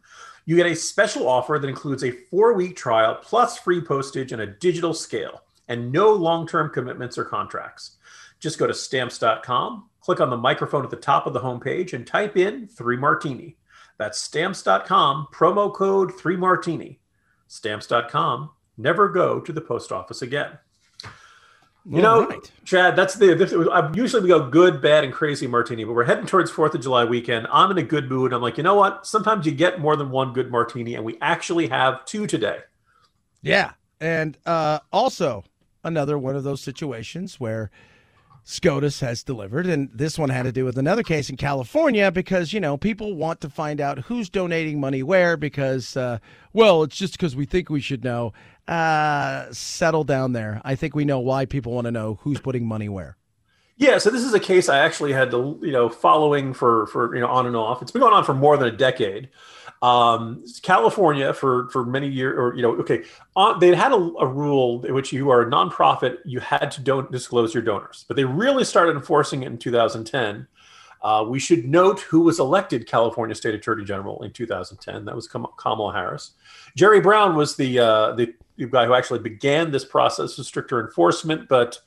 you 0.45 0.55
get 0.57 0.67
a 0.67 0.77
special 0.77 1.29
offer 1.29 1.59
that 1.59 1.69
includes 1.69 2.05
a 2.05 2.13
four 2.31 2.55
week 2.55 2.77
trial 2.77 3.17
plus 3.21 3.59
free 3.59 3.81
postage 3.81 4.33
and 4.33 4.43
a 4.43 4.47
digital 4.47 4.95
scale, 4.95 5.43
and 5.69 5.93
no 5.93 6.13
long 6.13 6.47
term 6.47 6.71
commitments 6.71 7.19
or 7.19 7.25
contracts. 7.25 7.97
Just 8.39 8.59
go 8.59 8.67
to 8.67 8.75
stamps.com, 8.75 9.89
click 10.01 10.21
on 10.21 10.31
the 10.31 10.37
microphone 10.37 10.85
at 10.85 10.91
the 10.91 10.97
top 10.97 11.27
of 11.27 11.33
the 11.33 11.41
homepage, 11.41 11.93
and 11.93 12.07
type 12.07 12.37
in 12.37 12.69
3 12.69 12.97
Martini. 12.97 13.57
That's 13.99 14.19
stamps.com, 14.19 15.29
promo 15.33 15.73
code 15.73 16.19
3 16.19 16.37
Martini. 16.37 17.01
Stamps.com. 17.49 18.51
Never 18.77 19.09
go 19.09 19.41
to 19.41 19.53
the 19.53 19.61
post 19.61 19.91
office 19.91 20.23
again. 20.23 20.59
You 21.89 22.03
know, 22.03 22.27
right. 22.27 22.51
Chad, 22.65 22.97
that's 22.97 23.15
the. 23.15 23.35
This, 23.35 23.53
usually 23.97 24.21
we 24.21 24.29
go 24.29 24.51
good, 24.51 24.83
bad, 24.83 25.05
and 25.05 25.13
crazy 25.13 25.47
martini, 25.47 25.85
but 25.85 25.93
we're 25.93 26.05
heading 26.05 26.27
towards 26.27 26.51
Fourth 26.51 26.75
of 26.75 26.83
July 26.83 27.05
weekend. 27.05 27.47
I'm 27.53 27.71
in 27.71 27.79
a 27.79 27.83
good 27.83 28.11
mood. 28.11 28.33
I'm 28.33 28.43
like, 28.43 28.57
you 28.57 28.65
know 28.65 28.75
what? 28.75 29.07
Sometimes 29.07 29.47
you 29.47 29.53
get 29.53 29.79
more 29.79 29.95
than 29.95 30.11
one 30.11 30.33
good 30.33 30.51
martini, 30.51 30.97
and 30.97 31.05
we 31.05 31.17
actually 31.21 31.69
have 31.69 32.05
two 32.05 32.27
today. 32.27 32.59
Yeah, 33.41 33.71
and 34.01 34.37
uh, 34.47 34.81
also 34.93 35.45
another 35.87 36.19
one 36.19 36.37
of 36.37 36.45
those 36.45 36.61
situations 36.61 37.41
where 37.41 37.71
SCOTUS 38.45 39.01
has 39.01 39.25
delivered. 39.25 39.67
And 39.67 39.91
this 39.93 40.19
one 40.19 40.29
had 40.29 40.45
to 40.45 40.53
do 40.53 40.65
with 40.65 40.79
another 40.79 41.03
case 41.03 41.29
in 41.29 41.37
California 41.37 42.13
because, 42.13 42.53
you 42.53 42.61
know, 42.61 42.77
people 42.77 43.15
want 43.15 43.41
to 43.41 43.51
find 43.51 43.81
out 43.81 44.01
who's 44.01 44.29
donating 44.29 44.79
money 44.79 45.03
where 45.03 45.37
because, 45.37 45.97
uh, 45.97 46.19
well, 46.53 46.83
it's 46.85 46.97
just 46.97 47.15
because 47.15 47.35
we 47.35 47.45
think 47.45 47.71
we 47.71 47.81
should 47.81 48.05
know. 48.05 48.33
Uh, 48.69 49.47
settle 49.53 50.03
down 50.05 50.33
there. 50.33 50.61
I 50.65 50.75
think 50.75 50.95
we 50.95 51.05
know 51.05 51.21
why 51.21 51.45
people 51.45 51.73
want 51.73 51.85
to 51.87 51.93
know 51.93 52.19
who's 52.23 52.41
putting 52.41 52.67
money 52.67 52.89
where. 52.89 53.17
Yeah, 53.77 53.99
so 53.99 54.11
this 54.11 54.23
is 54.23 54.33
a 54.33 54.41
case 54.41 54.69
I 54.69 54.79
actually 54.79 55.13
had 55.13 55.31
to, 55.33 55.59
you 55.63 55.71
know, 55.71 55.89
following 55.89 56.55
for 56.55 56.87
for 56.87 57.15
you 57.15 57.21
know 57.21 57.29
on 57.29 57.47
and 57.47 57.55
off. 57.55 57.83
It's 57.83 57.93
been 57.93 58.01
going 58.01 58.15
on 58.15 58.25
for 58.25 58.35
more 58.35 58.57
than 58.57 58.67
a 58.67 58.77
decade. 58.77 59.29
Um, 59.83 60.45
California 60.63 61.35
for 61.35 61.69
for 61.69 61.85
many 61.85 62.09
years, 62.09 62.39
or 62.39 62.57
you 62.57 62.63
know, 62.63 62.73
okay, 62.77 63.05
on, 63.35 63.61
they 63.61 63.75
had 63.75 63.93
a, 63.93 63.97
a, 63.97 64.27
rule 64.27 64.85
in 64.87 64.95
which 64.95 65.13
you 65.13 65.31
are 65.31 65.43
a 65.43 65.47
nonprofit, 65.51 66.19
you 66.25 66.41
had 66.41 66.71
to 66.73 66.81
don't 66.81 67.13
disclose 67.13 67.53
your 67.53 67.63
donors, 67.63 68.07
but 68.09 68.17
they 68.17 68.25
really 68.25 68.65
started 68.65 68.97
enforcing 68.97 69.43
it 69.43 69.49
in 69.49 69.59
2010. 69.59 70.47
Uh, 71.03 71.25
we 71.29 71.39
should 71.39 71.69
note 71.69 72.01
who 72.01 72.23
was 72.23 72.41
elected 72.41 72.87
California 72.87 73.35
State 73.35 73.55
Attorney 73.55 73.85
General 73.85 74.23
in 74.25 74.33
2010. 74.33 75.05
That 75.05 75.15
was 75.15 75.29
Kamala 75.29 75.93
Harris. 75.93 76.33
Jerry 76.75 77.01
Brown 77.01 77.37
was 77.37 77.55
the 77.55 77.79
uh, 77.79 78.13
the 78.13 78.35
guy 78.71 78.87
who 78.87 78.95
actually 78.95 79.21
began 79.21 79.71
this 79.71 79.85
process 79.85 80.39
of 80.39 80.47
stricter 80.47 80.81
enforcement, 80.81 81.49
but 81.49 81.79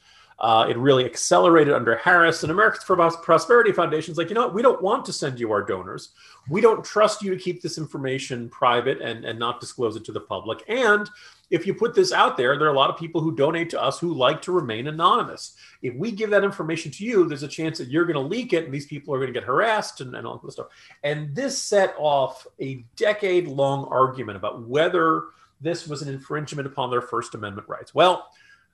uh, 0.41 0.65
it 0.69 0.77
really 0.77 1.03
accelerated 1.03 1.73
under 1.73 1.97
Harris 1.97 2.43
and 2.43 2.51
Americans 2.51 2.83
for 2.83 2.95
Prosperity 2.95 3.73
Foundation's 3.73 4.17
like, 4.17 4.29
you 4.29 4.35
know 4.35 4.45
what? 4.45 4.53
We 4.53 4.61
don't 4.61 4.81
want 4.81 5.03
to 5.05 5.13
send 5.13 5.39
you 5.39 5.51
our 5.51 5.61
donors. 5.61 6.09
We 6.49 6.61
don't 6.61 6.83
trust 6.83 7.21
you 7.21 7.31
to 7.31 7.41
keep 7.41 7.61
this 7.61 7.77
information 7.77 8.49
private 8.49 9.01
and, 9.01 9.25
and 9.25 9.37
not 9.37 9.59
disclose 9.59 9.97
it 9.97 10.05
to 10.05 10.13
the 10.13 10.21
public. 10.21 10.63
And 10.69 11.09
if 11.49 11.67
you 11.67 11.73
put 11.73 11.93
this 11.93 12.13
out 12.13 12.37
there, 12.37 12.57
there 12.57 12.67
are 12.67 12.73
a 12.73 12.77
lot 12.77 12.89
of 12.89 12.97
people 12.97 13.19
who 13.19 13.35
donate 13.35 13.69
to 13.71 13.81
us 13.81 13.99
who 13.99 14.13
like 14.13 14.41
to 14.43 14.51
remain 14.53 14.87
anonymous. 14.87 15.55
If 15.81 15.95
we 15.95 16.11
give 16.11 16.29
that 16.29 16.43
information 16.45 16.91
to 16.91 17.03
you, 17.03 17.27
there's 17.27 17.43
a 17.43 17.47
chance 17.47 17.77
that 17.79 17.89
you're 17.89 18.05
going 18.05 18.13
to 18.13 18.21
leak 18.21 18.53
it 18.53 18.63
and 18.63 18.73
these 18.73 18.85
people 18.85 19.13
are 19.13 19.17
going 19.17 19.33
to 19.33 19.37
get 19.37 19.43
harassed 19.43 19.99
and, 19.99 20.15
and 20.15 20.25
all 20.25 20.39
this 20.43 20.53
stuff. 20.53 20.67
And 21.03 21.35
this 21.35 21.61
set 21.61 21.95
off 21.97 22.47
a 22.61 22.85
decade 22.95 23.47
long 23.47 23.85
argument 23.85 24.37
about 24.37 24.67
whether 24.67 25.25
this 25.59 25.87
was 25.87 26.01
an 26.01 26.07
infringement 26.07 26.65
upon 26.65 26.89
their 26.91 27.01
First 27.01 27.35
Amendment 27.35 27.67
rights. 27.67 27.93
Well, 27.93 28.29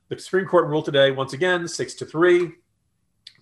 the 0.10 0.20
Supreme 0.20 0.46
Court 0.46 0.68
ruled 0.68 0.86
today, 0.86 1.12
once 1.12 1.34
again, 1.34 1.68
six 1.68 1.94
to 1.96 2.06
three. 2.06 2.52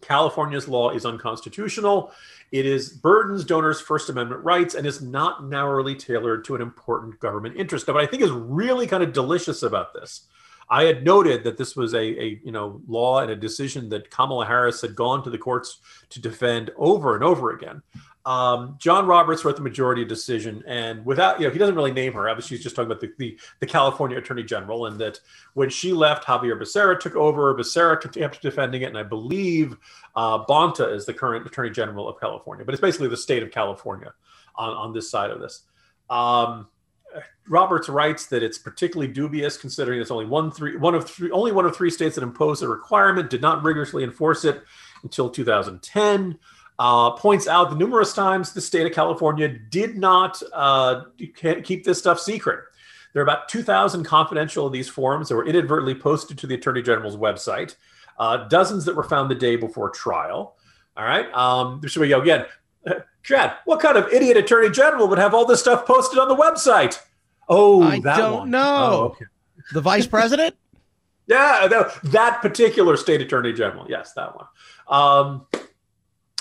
California's 0.01 0.67
law 0.67 0.89
is 0.89 1.05
unconstitutional. 1.05 2.11
It 2.51 2.65
is 2.65 2.89
burdens 2.89 3.45
donors' 3.45 3.81
First 3.81 4.09
Amendment 4.09 4.43
rights 4.43 4.75
and 4.75 4.85
is 4.85 5.01
not 5.01 5.45
narrowly 5.45 5.95
tailored 5.95 6.45
to 6.45 6.55
an 6.55 6.61
important 6.61 7.19
government 7.19 7.55
interest. 7.57 7.87
Now, 7.87 7.95
what 7.95 8.03
I 8.03 8.07
think 8.07 8.21
is 8.21 8.31
really 8.31 8.85
kind 8.85 9.01
of 9.01 9.13
delicious 9.13 9.63
about 9.63 9.93
this, 9.93 10.27
I 10.69 10.83
had 10.83 11.03
noted 11.03 11.43
that 11.43 11.57
this 11.57 11.75
was 11.75 11.93
a, 11.93 12.01
a 12.01 12.41
you 12.43 12.51
know 12.51 12.81
law 12.87 13.19
and 13.19 13.31
a 13.31 13.35
decision 13.35 13.89
that 13.89 14.09
Kamala 14.09 14.45
Harris 14.45 14.81
had 14.81 14.95
gone 14.95 15.23
to 15.23 15.29
the 15.29 15.37
courts 15.37 15.79
to 16.09 16.21
defend 16.21 16.71
over 16.77 17.15
and 17.15 17.23
over 17.23 17.51
again. 17.51 17.81
Um, 18.25 18.77
John 18.79 19.05
Roberts 19.05 19.43
wrote 19.43 19.57
the 19.57 19.61
majority 19.61 20.05
decision, 20.05 20.63
and 20.65 21.05
without, 21.05 21.41
you 21.41 21.47
know, 21.47 21.51
he 21.51 21.59
doesn't 21.59 21.75
really 21.75 21.91
name 21.91 22.13
her. 22.13 22.29
Obviously, 22.29 22.55
he's 22.55 22.63
just 22.63 22.73
talking 22.73 22.89
about 22.89 23.01
the, 23.01 23.11
the, 23.17 23.37
the 23.59 23.65
California 23.65 24.17
Attorney 24.17 24.43
General, 24.43 24.85
and 24.85 24.97
that 24.99 25.19
when 25.55 25.69
she 25.69 25.91
left, 25.91 26.25
Xavier 26.25 26.55
Becerra 26.55 26.97
took 26.97 27.15
over. 27.15 27.53
Becerra 27.53 27.99
kept 28.13 28.41
defending 28.41 28.83
it, 28.83 28.85
and 28.85 28.97
I 28.97 29.03
believe 29.03 29.75
uh, 30.15 30.43
Bonta 30.45 30.93
is 30.93 31.05
the 31.05 31.13
current 31.13 31.45
Attorney 31.45 31.71
General 31.71 32.07
of 32.07 32.17
California, 32.19 32.63
but 32.63 32.73
it's 32.73 32.81
basically 32.81 33.09
the 33.09 33.17
state 33.17 33.43
of 33.43 33.51
California 33.51 34.13
on, 34.55 34.69
on 34.69 34.93
this 34.93 35.09
side 35.09 35.29
of 35.29 35.41
this. 35.41 35.63
Um, 36.09 36.67
Roberts 37.47 37.89
writes 37.89 38.27
that 38.27 38.43
it's 38.43 38.57
particularly 38.57 39.11
dubious 39.11 39.57
considering 39.57 39.99
it's 39.99 40.11
only 40.11 40.25
one 40.25 40.51
three 40.51 40.77
one 40.77 40.95
of 40.95 41.09
three 41.09 41.31
only 41.31 41.51
one 41.51 41.65
of 41.65 41.75
three 41.75 41.89
states 41.89 42.15
that 42.15 42.23
imposed 42.23 42.63
a 42.63 42.67
requirement 42.67 43.29
did 43.29 43.41
not 43.41 43.63
rigorously 43.63 44.03
enforce 44.03 44.45
it 44.45 44.63
until 45.03 45.29
2010. 45.29 46.37
Uh, 46.79 47.11
points 47.11 47.47
out 47.47 47.69
the 47.69 47.75
numerous 47.75 48.13
times 48.13 48.51
the 48.51 48.61
state 48.61 48.85
of 48.85 48.91
California 48.93 49.47
did 49.47 49.95
not 49.95 50.41
uh, 50.53 51.03
keep 51.63 51.83
this 51.83 51.99
stuff 51.99 52.19
secret. 52.19 52.61
There 53.13 53.21
are 53.21 53.23
about 53.23 53.47
2,000 53.47 54.03
confidential 54.03 54.65
of 54.65 54.73
these 54.73 54.89
forms 54.89 55.29
that 55.29 55.35
were 55.35 55.45
inadvertently 55.45 55.93
posted 55.93 56.37
to 56.39 56.47
the 56.47 56.55
Attorney 56.55 56.81
General's 56.81 57.15
website, 57.15 57.75
uh, 58.17 58.47
dozens 58.47 58.85
that 58.85 58.95
were 58.95 59.03
found 59.03 59.29
the 59.29 59.35
day 59.35 59.55
before 59.55 59.91
trial. 59.91 60.55
All 60.97 61.05
right. 61.05 61.31
Um, 61.33 61.81
we 61.97 62.09
go 62.09 62.21
again. 62.21 62.45
Chad, 63.23 63.53
what 63.65 63.79
kind 63.79 63.97
of 63.97 64.11
idiot 64.11 64.37
Attorney 64.37 64.69
General 64.69 65.07
would 65.07 65.19
have 65.19 65.33
all 65.33 65.45
this 65.45 65.59
stuff 65.59 65.85
posted 65.85 66.19
on 66.19 66.27
the 66.27 66.35
website? 66.35 66.99
Oh, 67.47 67.81
I 67.83 67.99
don't 67.99 68.33
one. 68.33 68.51
know. 68.51 68.89
Oh, 68.91 69.03
okay. 69.05 69.25
The 69.71 69.81
vice 69.81 70.07
president? 70.07 70.55
yeah, 71.27 71.67
that, 71.67 71.99
that, 72.03 72.41
particular 72.41 72.97
state 72.97 73.21
attorney 73.21 73.53
general. 73.53 73.85
Yes, 73.89 74.13
that 74.13 74.35
one. 74.35 74.45
Um, 74.87 75.47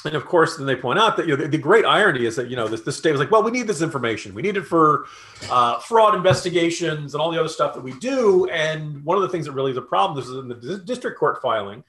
and 0.05 0.15
of 0.17 0.25
course, 0.25 0.57
then 0.57 0.67
they 0.67 0.75
point 0.75 0.99
out 0.99 1.17
that 1.17 1.29
you 1.29 1.37
know 1.37 1.43
the, 1.43 1.49
the, 1.49 1.59
great 1.59 1.85
irony 1.85 2.27
is 2.27 2.35
that 2.35 2.51
you 2.51 2.57
know 2.57 2.67
this, 2.67 2.81
this 2.81 2.97
state 2.97 3.13
was 3.13 3.21
like, 3.21 3.31
well, 3.31 3.43
we 3.43 3.53
need 3.53 3.69
this 3.69 3.83
information. 3.83 4.35
We 4.35 4.43
need 4.43 4.57
it 4.57 4.67
for 4.67 5.07
uh, 5.49 5.79
fraud 5.79 6.15
investigations 6.17 7.15
and 7.15 7.21
all 7.21 7.31
the 7.31 7.39
other 7.39 7.49
stuff 7.49 7.75
that 7.75 7.83
we 7.83 7.93
do. 7.99 8.49
And 8.49 9.05
one 9.05 9.17
of 9.17 9.23
the 9.23 9.29
things 9.29 9.47
that 9.47 9.53
really 9.53 9.71
is 9.71 9.77
a 9.77 9.83
problem 9.83 10.19
this 10.19 10.29
is 10.29 10.37
in 10.37 10.49
the 10.49 10.79
district 10.85 11.19
court 11.19 11.41
filing. 11.41 11.85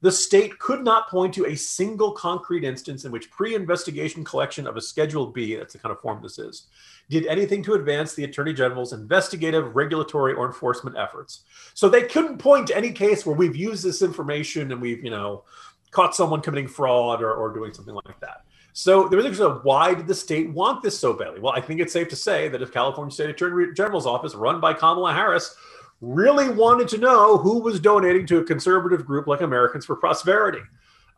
The 0.00 0.12
state 0.12 0.58
could 0.60 0.84
not 0.84 1.08
point 1.08 1.34
to 1.34 1.46
a 1.46 1.56
single 1.56 2.12
concrete 2.12 2.62
instance 2.62 3.04
in 3.04 3.10
which 3.10 3.30
pre-investigation 3.30 4.22
collection 4.24 4.66
of 4.66 4.76
a 4.76 4.80
Schedule 4.80 5.26
B, 5.26 5.56
that's 5.56 5.72
the 5.72 5.80
kind 5.80 5.92
of 5.92 6.00
form 6.00 6.22
this 6.22 6.38
is, 6.38 6.68
did 7.10 7.26
anything 7.26 7.64
to 7.64 7.74
advance 7.74 8.14
the 8.14 8.24
Attorney 8.24 8.52
General's 8.52 8.92
investigative, 8.92 9.74
regulatory, 9.74 10.34
or 10.34 10.46
enforcement 10.46 10.96
efforts. 10.96 11.42
So 11.74 11.88
they 11.88 12.02
couldn't 12.02 12.38
point 12.38 12.68
to 12.68 12.76
any 12.76 12.92
case 12.92 13.26
where 13.26 13.34
we've 13.34 13.56
used 13.56 13.82
this 13.82 14.02
information 14.02 14.70
and 14.70 14.80
we've, 14.80 15.02
you 15.02 15.10
know, 15.10 15.42
caught 15.90 16.14
someone 16.14 16.42
committing 16.42 16.68
fraud 16.68 17.22
or, 17.22 17.32
or 17.32 17.52
doing 17.52 17.72
something 17.72 17.94
like 17.94 18.20
that. 18.20 18.44
So 18.74 19.08
there 19.08 19.18
was 19.18 19.40
a 19.40 19.54
why 19.54 19.94
did 19.94 20.06
the 20.06 20.14
state 20.14 20.50
want 20.50 20.82
this 20.82 20.96
so 20.96 21.12
badly? 21.12 21.40
Well, 21.40 21.54
I 21.54 21.60
think 21.60 21.80
it's 21.80 21.92
safe 21.92 22.08
to 22.10 22.16
say 22.16 22.48
that 22.48 22.62
if 22.62 22.72
California 22.72 23.12
State 23.12 23.30
Attorney 23.30 23.72
General's 23.72 24.06
office, 24.06 24.36
run 24.36 24.60
by 24.60 24.72
Kamala 24.74 25.12
Harris, 25.12 25.56
really 26.00 26.48
wanted 26.48 26.88
to 26.88 26.98
know 26.98 27.38
who 27.38 27.60
was 27.60 27.80
donating 27.80 28.26
to 28.26 28.38
a 28.38 28.44
conservative 28.44 29.04
group 29.04 29.26
like 29.26 29.40
Americans 29.40 29.84
for 29.84 29.96
Prosperity. 29.96 30.60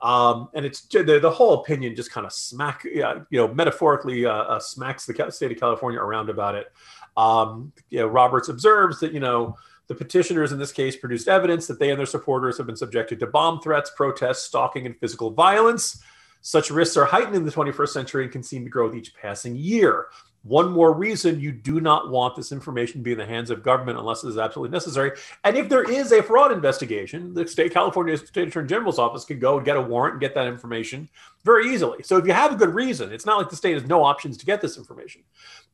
Um, 0.02 0.48
and 0.54 0.64
it's 0.64 0.80
the, 0.82 1.18
the 1.20 1.30
whole 1.30 1.60
opinion 1.60 1.94
just 1.94 2.10
kind 2.10 2.26
of 2.26 2.32
smack, 2.32 2.84
you 2.84 3.26
know, 3.30 3.48
metaphorically 3.48 4.24
uh, 4.24 4.32
uh, 4.32 4.58
smacks 4.58 5.04
the 5.04 5.30
state 5.30 5.52
of 5.52 5.60
California 5.60 6.00
around 6.00 6.30
about 6.30 6.54
it. 6.54 6.72
Um, 7.16 7.72
you 7.90 7.98
know, 7.98 8.06
Roberts 8.06 8.48
observes 8.48 9.00
that, 9.00 9.12
you 9.12 9.20
know, 9.20 9.56
the 9.88 9.94
petitioners 9.94 10.52
in 10.52 10.58
this 10.58 10.72
case 10.72 10.96
produced 10.96 11.28
evidence 11.28 11.66
that 11.66 11.78
they 11.78 11.90
and 11.90 11.98
their 11.98 12.06
supporters 12.06 12.56
have 12.56 12.66
been 12.66 12.76
subjected 12.76 13.20
to 13.20 13.26
bomb 13.26 13.60
threats, 13.60 13.90
protests, 13.94 14.44
stalking, 14.44 14.86
and 14.86 14.96
physical 14.98 15.30
violence. 15.30 16.00
Such 16.42 16.70
risks 16.70 16.96
are 16.96 17.04
heightened 17.04 17.36
in 17.36 17.44
the 17.44 17.50
21st 17.50 17.88
century 17.88 18.22
and 18.22 18.32
can 18.32 18.42
seem 18.42 18.64
to 18.64 18.70
grow 18.70 18.86
with 18.86 18.96
each 18.96 19.14
passing 19.14 19.56
year. 19.56 20.06
One 20.42 20.72
more 20.72 20.94
reason 20.94 21.38
you 21.38 21.52
do 21.52 21.80
not 21.80 22.10
want 22.10 22.34
this 22.34 22.50
information 22.50 23.00
to 23.00 23.04
be 23.04 23.12
in 23.12 23.18
the 23.18 23.26
hands 23.26 23.50
of 23.50 23.62
government 23.62 23.98
unless 23.98 24.24
it 24.24 24.28
is 24.28 24.38
absolutely 24.38 24.72
necessary. 24.72 25.12
And 25.44 25.54
if 25.54 25.68
there 25.68 25.82
is 25.82 26.12
a 26.12 26.22
fraud 26.22 26.50
investigation, 26.50 27.34
the 27.34 27.46
state 27.46 27.74
California 27.74 28.16
State 28.16 28.48
Attorney 28.48 28.66
General's 28.68 28.98
office 28.98 29.26
can 29.26 29.38
go 29.38 29.58
and 29.58 29.66
get 29.66 29.76
a 29.76 29.82
warrant 29.82 30.14
and 30.14 30.20
get 30.20 30.34
that 30.34 30.46
information 30.46 31.10
very 31.44 31.72
easily. 31.72 32.02
So 32.02 32.16
if 32.16 32.26
you 32.26 32.32
have 32.32 32.52
a 32.52 32.56
good 32.56 32.74
reason, 32.74 33.12
it's 33.12 33.26
not 33.26 33.36
like 33.36 33.50
the 33.50 33.56
state 33.56 33.74
has 33.74 33.84
no 33.84 34.02
options 34.02 34.38
to 34.38 34.46
get 34.46 34.62
this 34.62 34.78
information. 34.78 35.22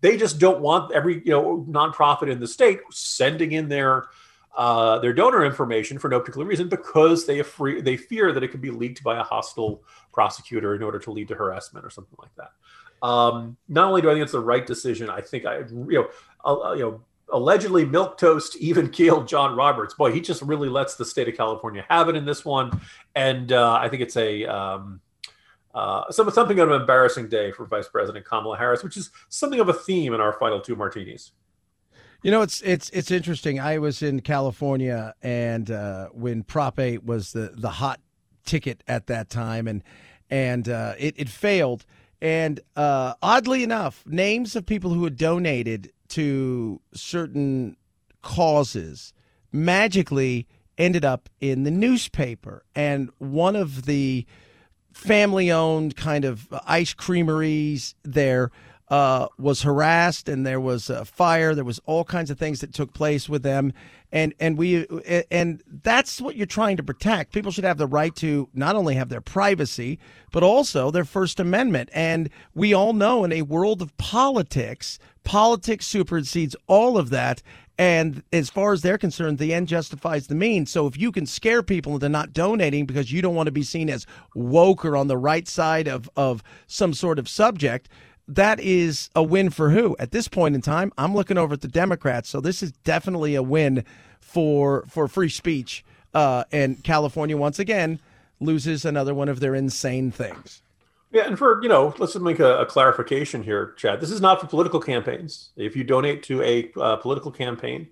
They 0.00 0.16
just 0.16 0.40
don't 0.40 0.61
want 0.61 0.90
every 0.92 1.23
you 1.25 1.30
know 1.30 1.64
nonprofit 1.68 2.28
in 2.28 2.40
the 2.40 2.49
state 2.49 2.80
sending 2.90 3.52
in 3.52 3.68
their 3.68 4.08
uh, 4.56 4.99
their 4.99 5.12
donor 5.12 5.44
information 5.44 5.99
for 5.99 6.08
no 6.08 6.18
particular 6.18 6.46
reason 6.46 6.68
because 6.68 7.25
they 7.25 7.40
they 7.82 7.96
fear 7.96 8.32
that 8.32 8.42
it 8.42 8.49
could 8.49 8.62
be 8.62 8.70
leaked 8.70 9.04
by 9.04 9.16
a 9.18 9.23
hostile 9.23 9.82
prosecutor 10.12 10.75
in 10.75 10.82
order 10.82 10.99
to 10.99 11.12
lead 11.12 11.28
to 11.28 11.37
harassment 11.37 11.87
or 11.87 11.90
something 11.90 12.16
like 12.20 12.35
that. 12.37 12.50
Um, 13.02 13.56
not 13.68 13.88
only 13.88 14.02
do 14.02 14.10
I 14.10 14.14
think 14.14 14.22
it's 14.22 14.32
the 14.32 14.40
right 14.40 14.66
decision, 14.66 15.10
I 15.10 15.20
think 15.20 15.44
I, 15.46 15.58
you 15.58 15.86
know, 15.88 16.08
uh, 16.44 16.72
you 16.72 16.82
know, 16.82 17.00
allegedly 17.32 17.84
milk 17.84 18.18
toast 18.18 18.56
even 18.60 18.90
killed 18.90 19.28
John 19.28 19.56
Roberts. 19.56 19.94
Boy, 19.94 20.12
he 20.12 20.20
just 20.20 20.42
really 20.42 20.68
lets 20.68 20.96
the 20.96 21.04
state 21.04 21.28
of 21.28 21.36
California 21.36 21.84
have 21.88 22.08
it 22.08 22.16
in 22.16 22.24
this 22.24 22.44
one, 22.44 22.80
and 23.14 23.52
uh, 23.52 23.74
I 23.74 23.88
think 23.88 24.02
it's 24.02 24.16
a 24.16 24.44
um, 24.46 25.00
uh, 25.74 26.10
some, 26.10 26.30
something 26.30 26.58
of 26.58 26.70
an 26.70 26.80
embarrassing 26.80 27.28
day 27.28 27.52
for 27.52 27.66
Vice 27.66 27.88
President 27.88 28.24
Kamala 28.24 28.56
Harris, 28.56 28.82
which 28.82 28.96
is 28.96 29.10
something 29.28 29.60
of 29.60 29.68
a 29.68 29.74
theme 29.74 30.14
in 30.14 30.20
our 30.22 30.32
final 30.32 30.60
two 30.60 30.74
martinis. 30.74 31.32
You 32.22 32.30
know, 32.30 32.40
it's 32.40 32.62
it's 32.62 32.88
it's 32.90 33.10
interesting. 33.10 33.60
I 33.60 33.78
was 33.78 34.02
in 34.02 34.20
California, 34.20 35.14
and 35.22 35.70
uh, 35.70 36.08
when 36.08 36.42
Prop 36.44 36.80
Eight 36.80 37.04
was 37.04 37.32
the 37.32 37.52
the 37.54 37.68
hot 37.68 38.00
ticket 38.46 38.82
at 38.88 39.06
that 39.08 39.28
time, 39.28 39.68
and 39.68 39.82
and 40.30 40.66
uh, 40.66 40.94
it 40.98 41.14
it 41.18 41.28
failed 41.28 41.84
and 42.20 42.61
uh, 42.76 43.14
oddly 43.23 43.62
enough, 43.62 44.04
names 44.06 44.56
of 44.56 44.66
people 44.66 44.92
who 44.92 45.04
had 45.04 45.16
donated 45.16 45.92
to 46.08 46.80
certain 46.94 47.76
causes 48.23 49.12
magically 49.52 50.46
ended 50.78 51.04
up 51.04 51.28
in 51.40 51.64
the 51.64 51.70
newspaper. 51.70 52.64
And 52.75 53.11
one 53.18 53.56
of 53.56 53.87
the 53.87 54.26
family 54.92 55.50
owned 55.50 55.96
kind 55.96 56.25
of 56.25 56.49
ice 56.66 56.94
creameries 56.94 57.94
there 58.02 58.50
uh, 58.88 59.26
was 59.38 59.62
harassed 59.62 60.28
and 60.28 60.46
there 60.46 60.60
was 60.60 60.90
a 60.90 61.04
fire. 61.04 61.54
There 61.54 61.64
was 61.64 61.80
all 61.86 62.04
kinds 62.04 62.30
of 62.30 62.38
things 62.38 62.60
that 62.60 62.72
took 62.72 62.92
place 62.92 63.28
with 63.28 63.42
them, 63.42 63.72
and 64.12 64.34
and 64.38 64.56
we 64.56 64.86
and 65.30 65.62
that's 65.82 66.20
what 66.20 66.36
you're 66.36 66.46
trying 66.46 66.76
to 66.76 66.82
protect. 66.82 67.32
People 67.32 67.50
should 67.50 67.64
have 67.64 67.78
the 67.78 67.86
right 67.86 68.14
to 68.16 68.48
not 68.54 68.76
only 68.76 68.94
have 68.94 69.08
their 69.08 69.20
privacy 69.20 69.98
but 70.36 70.42
also 70.42 70.90
their 70.90 71.06
First 71.06 71.40
Amendment. 71.40 71.88
And 71.94 72.28
we 72.54 72.74
all 72.74 72.92
know 72.92 73.24
in 73.24 73.32
a 73.32 73.40
world 73.40 73.80
of 73.80 73.96
politics, 73.96 74.98
politics 75.24 75.86
supersedes 75.86 76.54
all 76.66 76.98
of 76.98 77.08
that. 77.08 77.42
And 77.78 78.22
as 78.34 78.50
far 78.50 78.74
as 78.74 78.82
they're 78.82 78.98
concerned, 78.98 79.38
the 79.38 79.54
end 79.54 79.68
justifies 79.68 80.26
the 80.26 80.34
means. 80.34 80.70
So 80.70 80.86
if 80.86 80.98
you 80.98 81.10
can 81.10 81.24
scare 81.24 81.62
people 81.62 81.94
into 81.94 82.10
not 82.10 82.34
donating 82.34 82.84
because 82.84 83.10
you 83.10 83.22
don't 83.22 83.34
want 83.34 83.46
to 83.46 83.50
be 83.52 83.62
seen 83.62 83.88
as 83.88 84.06
woke 84.34 84.84
or 84.84 84.94
on 84.94 85.08
the 85.08 85.16
right 85.16 85.48
side 85.48 85.88
of, 85.88 86.10
of 86.16 86.42
some 86.66 86.92
sort 86.92 87.18
of 87.18 87.30
subject, 87.30 87.88
that 88.28 88.59
is 88.61 89.11
a 89.14 89.23
win 89.23 89.50
for 89.50 89.71
who? 89.71 89.97
At 89.99 90.11
this 90.11 90.28
point 90.28 90.54
in 90.54 90.62
time, 90.62 90.92
I'm 90.99 91.14
looking 91.14 91.38
over 91.38 91.54
at 91.54 91.61
the 91.61 91.68
Democrats. 91.68 92.28
So 92.28 92.40
this 92.40 92.62
is 92.62 92.73
definitely 92.85 93.35
a 93.35 93.42
win 93.42 93.85
for 94.21 94.85
for 94.88 95.09
free 95.09 95.28
speech. 95.28 95.85
Uh, 96.14 96.45
and 96.50 96.83
California 96.83 97.37
once 97.37 97.59
again 97.59 98.00
loses 98.40 98.85
another 98.85 99.14
one 99.14 99.28
of 99.28 99.40
their 99.40 99.54
insane 99.54 100.11
things. 100.11 100.62
Yeah, 101.12 101.26
and 101.26 101.38
for 101.38 101.62
you 101.62 101.68
know, 101.68 101.95
let's 101.99 102.16
make 102.16 102.40
a, 102.40 102.59
a 102.59 102.66
clarification 102.66 103.42
here, 103.42 103.75
Chad. 103.76 104.00
This 104.00 104.11
is 104.11 104.21
not 104.21 104.40
for 104.40 104.47
political 104.47 104.80
campaigns. 104.80 105.50
If 105.56 105.76
you 105.76 105.85
donate 105.85 106.23
to 106.25 106.42
a 106.42 106.71
uh, 106.80 106.97
political 106.97 107.30
campaign, 107.30 107.88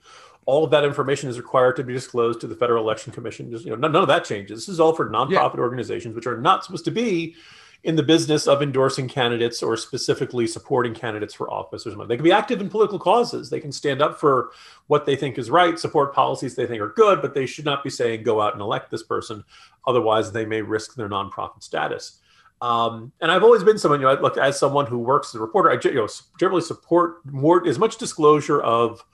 all 0.47 0.65
of 0.65 0.71
that 0.73 0.85
information 0.85 1.31
is 1.31 1.39
required 1.39 1.77
to 1.77 1.85
be 1.85 1.93
disclosed 1.93 2.41
to 2.41 2.47
the 2.47 2.57
Federal 2.57 2.83
Election 2.83 3.13
Commission. 3.13 3.51
Just 3.51 3.65
you 3.65 3.71
know, 3.71 3.77
none, 3.77 3.93
none 3.93 4.03
of 4.03 4.09
that 4.09 4.25
changes. 4.25 4.61
This 4.61 4.69
is 4.69 4.81
all 4.81 4.95
for 4.95 5.09
nonprofit 5.09 5.55
yeah. 5.55 5.61
organizations, 5.61 6.15
which 6.15 6.27
are 6.27 6.37
not 6.37 6.65
supposed 6.65 6.85
to 6.87 6.91
be 6.91 7.37
in 7.85 7.97
the 7.97 8.03
business 8.03 8.47
of 8.47 8.63
endorsing 8.63 9.07
candidates 9.07 9.63
or 9.63 9.77
specifically 9.77 10.47
supporting 10.47 10.95
candidates 10.95 11.35
for 11.35 11.51
office 11.51 11.87
or 11.87 11.91
something. 11.91 12.09
They 12.09 12.17
can 12.17 12.25
be 12.25 12.33
active 12.33 12.63
in 12.63 12.71
political 12.71 12.99
causes. 12.99 13.51
They 13.51 13.61
can 13.61 13.73
stand 13.73 14.01
up 14.01 14.19
for 14.19 14.51
what 14.87 15.05
they 15.05 15.17
think 15.17 15.37
is 15.37 15.51
right, 15.51 15.79
support 15.79 16.15
policies 16.15 16.55
they 16.55 16.67
think 16.67 16.81
are 16.81 16.95
good, 16.97 17.21
but 17.21 17.35
they 17.35 17.45
should 17.45 17.67
not 17.67 17.85
be 17.85 17.91
saying 17.91 18.23
go 18.23 18.41
out 18.41 18.55
and 18.55 18.63
elect 18.63 18.91
this 18.91 19.03
person. 19.03 19.45
Otherwise, 19.87 20.33
they 20.33 20.47
may 20.47 20.63
risk 20.63 20.95
their 20.95 21.11
nonprofit 21.11 21.63
status. 21.63 22.21
Um, 22.63 23.13
and 23.21 23.31
I've 23.31 23.43
always 23.43 23.63
been 23.63 23.77
someone, 23.77 24.01
you 24.01 24.07
know, 24.07 24.15
look 24.15 24.39
as 24.39 24.59
someone 24.59 24.87
who 24.87 24.99
works 24.99 25.29
as 25.29 25.35
a 25.35 25.41
reporter, 25.41 25.71
I 25.71 25.79
you 25.87 25.95
know, 25.95 26.09
generally 26.41 26.63
support 26.63 27.17
more 27.27 27.67
as 27.69 27.79
much 27.79 27.99
disclosure 27.99 28.63
of 28.63 29.05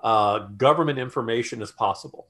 uh, 0.00 0.46
government 0.56 1.00
information 1.00 1.60
as 1.60 1.72
possible. 1.72 2.28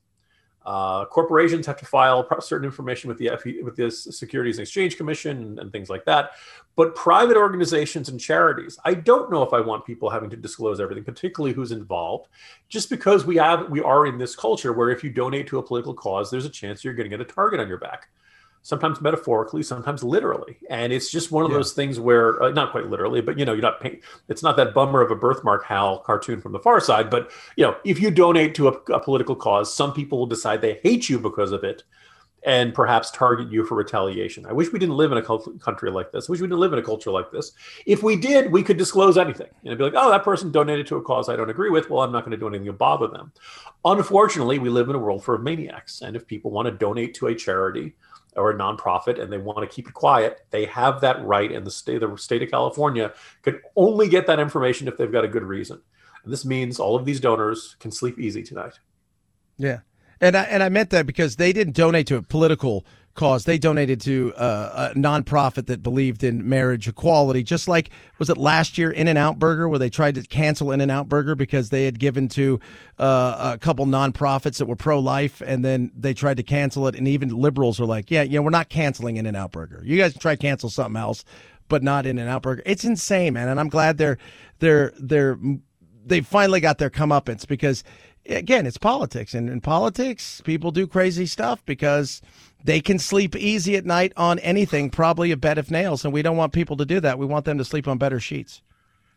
Uh, 0.65 1.05
corporations 1.07 1.67
have 1.67 1.77
to 1.77 1.85
file 1.85 2.27
certain 2.41 2.65
information 2.65 3.09
with 3.09 3.19
the 3.19 3.31
FE, 3.43 3.63
with 3.63 3.75
the 3.75 3.91
Securities 3.91 4.59
and 4.59 4.63
Exchange 4.63 4.97
Commission 4.97 5.37
and, 5.39 5.59
and, 5.59 5.73
things 5.73 5.91
like 5.91 6.05
that. 6.05 6.33
But 6.77 6.95
private 6.95 7.37
organizations 7.37 8.09
and 8.09 8.21
charities, 8.21 8.79
I 8.85 8.95
don't 8.95 9.31
know 9.31 9.43
if 9.43 9.53
I 9.53 9.61
want 9.61 9.85
people 9.85 10.09
having 10.09 10.31
to 10.31 10.37
disclose 10.37 10.79
everything, 10.79 11.05
particularly 11.05 11.53
who's 11.53 11.73
involved, 11.73 12.29
just 12.69 12.91
because 12.91 13.27
we 13.27 13.37
have 13.37 13.71
we 13.71 13.81
are 13.83 14.07
in 14.07 14.19
this 14.19 14.37
culture 14.37 14.73
where 14.73 14.91
if 14.91 15.03
you 15.03 15.11
donate 15.11 15.49
to 15.49 15.59
a 15.59 15.63
political 15.63 15.95
cause, 15.95 16.31
there's 16.31 16.47
a 16.47 16.51
chance 16.51 16.85
you're 16.85 16.95
going 16.95 17.11
to 17.11 17.17
get 17.17 17.21
a 17.21 17.33
target 17.33 17.59
on 17.59 17.69
your 17.69 17.79
back 17.79 18.09
sometimes 18.63 19.01
metaphorically, 19.01 19.63
sometimes 19.63 20.05
literally. 20.05 20.57
And 20.71 20.93
it's 20.93 21.11
just 21.11 21.33
one 21.33 21.45
of 21.45 21.51
yeah. 21.51 21.59
those 21.59 21.73
things 21.73 21.99
where, 21.99 22.41
uh, 22.43 22.51
not 22.51 22.71
quite 22.71 22.87
literally, 22.87 23.21
but 23.21 23.39
you 23.39 23.45
know, 23.45 23.53
you're 23.53 23.61
not 23.61 23.81
paying, 23.81 24.01
it's 24.29 24.43
not 24.43 24.57
that 24.57 24.73
bummer 24.73 25.03
of 25.03 25.11
a 25.11 25.17
birthmark 25.17 25.65
Hal 25.65 25.99
cartoon 25.99 26.41
from 26.41 26.53
the 26.53 26.61
far 26.61 26.81
side. 26.81 27.11
But, 27.11 27.31
you 27.57 27.65
know, 27.65 27.77
if 27.85 28.01
you 28.01 28.11
donate 28.11 28.55
to 28.55 28.69
a, 28.69 28.73
a 28.93 29.01
political 29.01 29.35
cause, 29.35 29.75
some 29.75 29.93
people 29.93 30.19
will 30.19 30.27
decide 30.27 30.61
they 30.61 30.81
hate 30.83 31.09
you 31.09 31.19
because 31.19 31.53
of 31.53 31.65
it. 31.65 31.83
and 32.45 32.75
perhaps 32.75 33.11
target 33.11 33.51
you 33.53 33.65
for 33.65 33.77
retaliation. 33.77 34.47
I 34.47 34.53
wish 34.53 34.73
we 34.73 34.79
didn't 34.79 34.97
live 34.97 35.13
in 35.13 35.19
a 35.19 35.23
country 35.23 35.91
like 35.91 36.11
this. 36.11 36.29
I 36.29 36.33
wish 36.33 36.41
we 36.41 36.49
didn't 36.49 36.59
live 36.61 36.73
in 36.73 36.79
a 36.79 36.83
culture 36.83 37.11
like 37.11 37.31
this. 37.31 37.53
If 37.87 38.03
we 38.03 38.17
did, 38.17 38.51
we 38.51 38.63
could 38.63 38.77
disclose 38.77 39.17
anything 39.17 39.49
and 39.65 39.79
be 39.79 39.85
like, 39.85 39.95
oh, 39.97 40.11
that 40.11 40.25
person 40.25 40.51
donated 40.51 40.87
to 40.89 40.97
a 40.97 41.03
cause 41.03 41.29
I 41.29 41.37
don't 41.37 41.51
agree 41.51 41.71
with. 41.71 41.89
Well, 41.89 42.03
I'm 42.03 42.13
not 42.13 42.25
going 42.25 42.33
to 42.33 42.37
do 42.37 42.49
anything 42.49 42.67
to 42.67 42.73
bother 42.73 43.07
them. 43.07 43.33
Unfortunately, 43.85 44.59
we 44.59 44.71
live 44.71 44.89
in 44.89 44.97
a 44.97 44.99
world 44.99 45.25
full 45.25 45.37
of 45.37 45.43
maniacs. 45.43 46.03
And 46.03 46.17
if 46.17 46.27
people 46.27 46.51
want 46.51 46.67
to 46.67 46.73
donate 46.73 47.15
to 47.15 47.29
a 47.29 47.35
charity 47.35 47.95
or 48.37 48.51
a 48.51 48.55
nonprofit 48.55 49.21
and 49.21 49.33
they 49.33 49.39
want 49.39 49.59
to 49.59 49.75
keep 49.75 49.89
it 49.89 49.95
quiet, 49.95 50.45
they 50.51 50.65
have 50.67 51.01
that 51.01 51.23
right. 51.25 51.53
And 51.53 51.67
the 51.67 51.71
state, 51.71 52.01
the 52.01 52.17
state 52.17 52.43
of 52.43 52.51
California 52.51 53.13
can 53.43 53.61
only 53.77 54.09
get 54.09 54.27
that 54.27 54.41
information 54.41 54.89
if 54.89 54.97
they've 54.97 55.13
got 55.13 55.25
a 55.25 55.29
good 55.29 55.45
reason. 55.45 55.81
And 56.25 56.33
this 56.33 56.45
means 56.45 56.79
all 56.79 56.97
of 56.97 57.05
these 57.05 57.21
donors 57.21 57.77
can 57.81 57.91
sleep 57.91 58.19
easy 58.19 58.43
tonight. 58.43 58.79
Yeah. 59.59 59.81
And 60.21 60.37
I, 60.37 60.45
and 60.45 60.63
I 60.63 60.69
meant 60.69 60.91
that 60.91 61.07
because 61.07 61.37
they 61.37 61.53
didn't 61.53 61.75
donate 61.75 62.07
to 62.07 62.17
a 62.17 62.23
political 62.23 62.87
cause. 63.15 63.45
They 63.45 63.59
donated 63.59 64.01
to 64.03 64.33
uh, 64.35 64.91
a 64.95 64.99
nonprofit 64.99 65.67
that 65.67 65.83
believed 65.83 66.25
in 66.25 66.49
marriage 66.49 66.89
equality. 66.89 67.43
Just 67.43 67.69
like 67.69 67.91
was 68.19 68.31
it 68.31 68.37
last 68.37 68.79
year 68.79 68.91
In 68.91 69.09
and 69.09 69.19
Out 69.19 69.39
Burger 69.39 69.69
where 69.69 69.79
they 69.79 69.91
tried 69.91 70.15
to 70.17 70.23
cancel 70.23 70.71
In 70.71 70.81
and 70.81 70.91
Out 70.91 71.09
Burger 71.09 71.35
because 71.35 71.71
they 71.71 71.85
had 71.85 71.99
given 71.99 72.29
to 72.31 72.61
uh, 72.99 73.53
a 73.55 73.59
couple 73.59 73.87
nonprofits 73.87 74.59
that 74.59 74.67
were 74.67 74.77
pro 74.77 74.99
life, 74.99 75.43
and 75.45 75.65
then 75.65 75.91
they 75.97 76.15
tried 76.15 76.37
to 76.39 76.43
cancel 76.43 76.87
it. 76.89 76.95
And 76.95 77.07
even 77.09 77.29
liberals 77.31 77.81
are 77.81 77.87
like, 77.87 78.11
"Yeah, 78.11 78.23
yeah, 78.23 78.41
we're 78.41 78.51
not 78.51 78.69
canceling 78.69 79.17
In 79.17 79.27
and 79.27 79.37
Out 79.37 79.53
Burger. 79.53 79.83
You 79.85 79.97
guys 79.97 80.17
try 80.17 80.37
cancel 80.37 80.71
something 80.71 81.01
else." 81.01 81.25
But 81.69 81.83
not 81.83 82.05
In 82.05 82.19
and 82.19 82.29
Out 82.29 82.43
Burger. 82.43 82.63
It's 82.67 82.85
insane, 82.85 83.33
man, 83.35 83.49
and 83.49 83.59
I'm 83.59 83.69
glad 83.69 83.97
they're 83.97 84.19
they're 84.59 84.93
they're 84.99 85.39
they 86.05 86.21
finally 86.21 86.61
got 86.61 86.79
their 86.79 86.91
comeuppance 86.91 87.47
because 87.47 87.85
again, 88.27 88.67
it's 88.67 88.79
politics. 88.79 89.35
And 89.35 89.49
in 89.49 89.61
politics, 89.61 90.41
people 90.45 90.71
do 90.71 90.87
crazy 90.87 91.27
stuff 91.27 91.65
because 91.65 92.21
they 92.65 92.81
can 92.81 92.99
sleep 92.99 93.37
easy 93.37 93.77
at 93.77 93.85
night 93.85 94.13
on 94.17 94.39
anything, 94.41 94.91
probably 94.91 95.31
a 95.33 95.37
bed 95.37 95.59
of 95.59 95.71
nails. 95.71 96.05
And 96.05 96.13
we 96.13 96.23
don't 96.23 96.37
want 96.37 96.53
people 96.53 96.77
to 96.77 96.85
do 96.85 97.01
that. 97.01 97.19
We 97.19 97.27
want 97.27 97.45
them 97.45 97.59
to 97.59 97.65
sleep 97.65 97.89
on 97.89 97.99
better 97.99 98.21
sheets. 98.21 98.63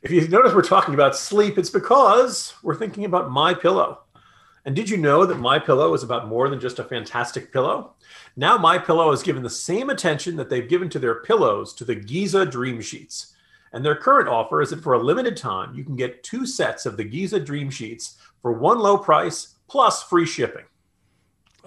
If 0.01 0.11
you 0.11 0.27
notice 0.27 0.53
we're 0.53 0.61
talking 0.61 0.93
about 0.93 1.15
sleep, 1.15 1.57
it's 1.57 1.69
because 1.69 2.53
we're 2.61 2.75
thinking 2.75 3.05
about 3.05 3.31
my 3.31 3.53
pillow. 3.53 3.99
And 4.65 4.75
did 4.75 4.89
you 4.89 4.97
know 4.97 5.27
that 5.27 5.39
My 5.39 5.59
Pillow 5.59 5.93
is 5.93 6.01
about 6.01 6.27
more 6.27 6.49
than 6.49 6.59
just 6.59 6.79
a 6.79 6.83
fantastic 6.83 7.53
pillow? 7.53 7.93
Now 8.35 8.57
My 8.57 8.79
Pillow 8.79 9.11
has 9.11 9.21
given 9.21 9.43
the 9.43 9.49
same 9.49 9.91
attention 9.91 10.35
that 10.37 10.49
they've 10.49 10.67
given 10.67 10.89
to 10.89 10.99
their 10.99 11.21
pillows 11.21 11.71
to 11.75 11.85
the 11.85 11.93
Giza 11.93 12.47
Dream 12.47 12.81
Sheets. 12.81 13.35
And 13.73 13.85
their 13.85 13.95
current 13.95 14.27
offer 14.27 14.61
is 14.63 14.71
that 14.71 14.81
for 14.81 14.93
a 14.93 15.03
limited 15.03 15.37
time, 15.37 15.75
you 15.75 15.83
can 15.83 15.95
get 15.95 16.23
two 16.23 16.47
sets 16.47 16.87
of 16.87 16.97
the 16.97 17.03
Giza 17.03 17.39
Dream 17.39 17.69
Sheets 17.69 18.17
for 18.41 18.53
one 18.53 18.79
low 18.79 18.97
price 18.97 19.55
plus 19.67 20.01
free 20.01 20.25
shipping. 20.25 20.65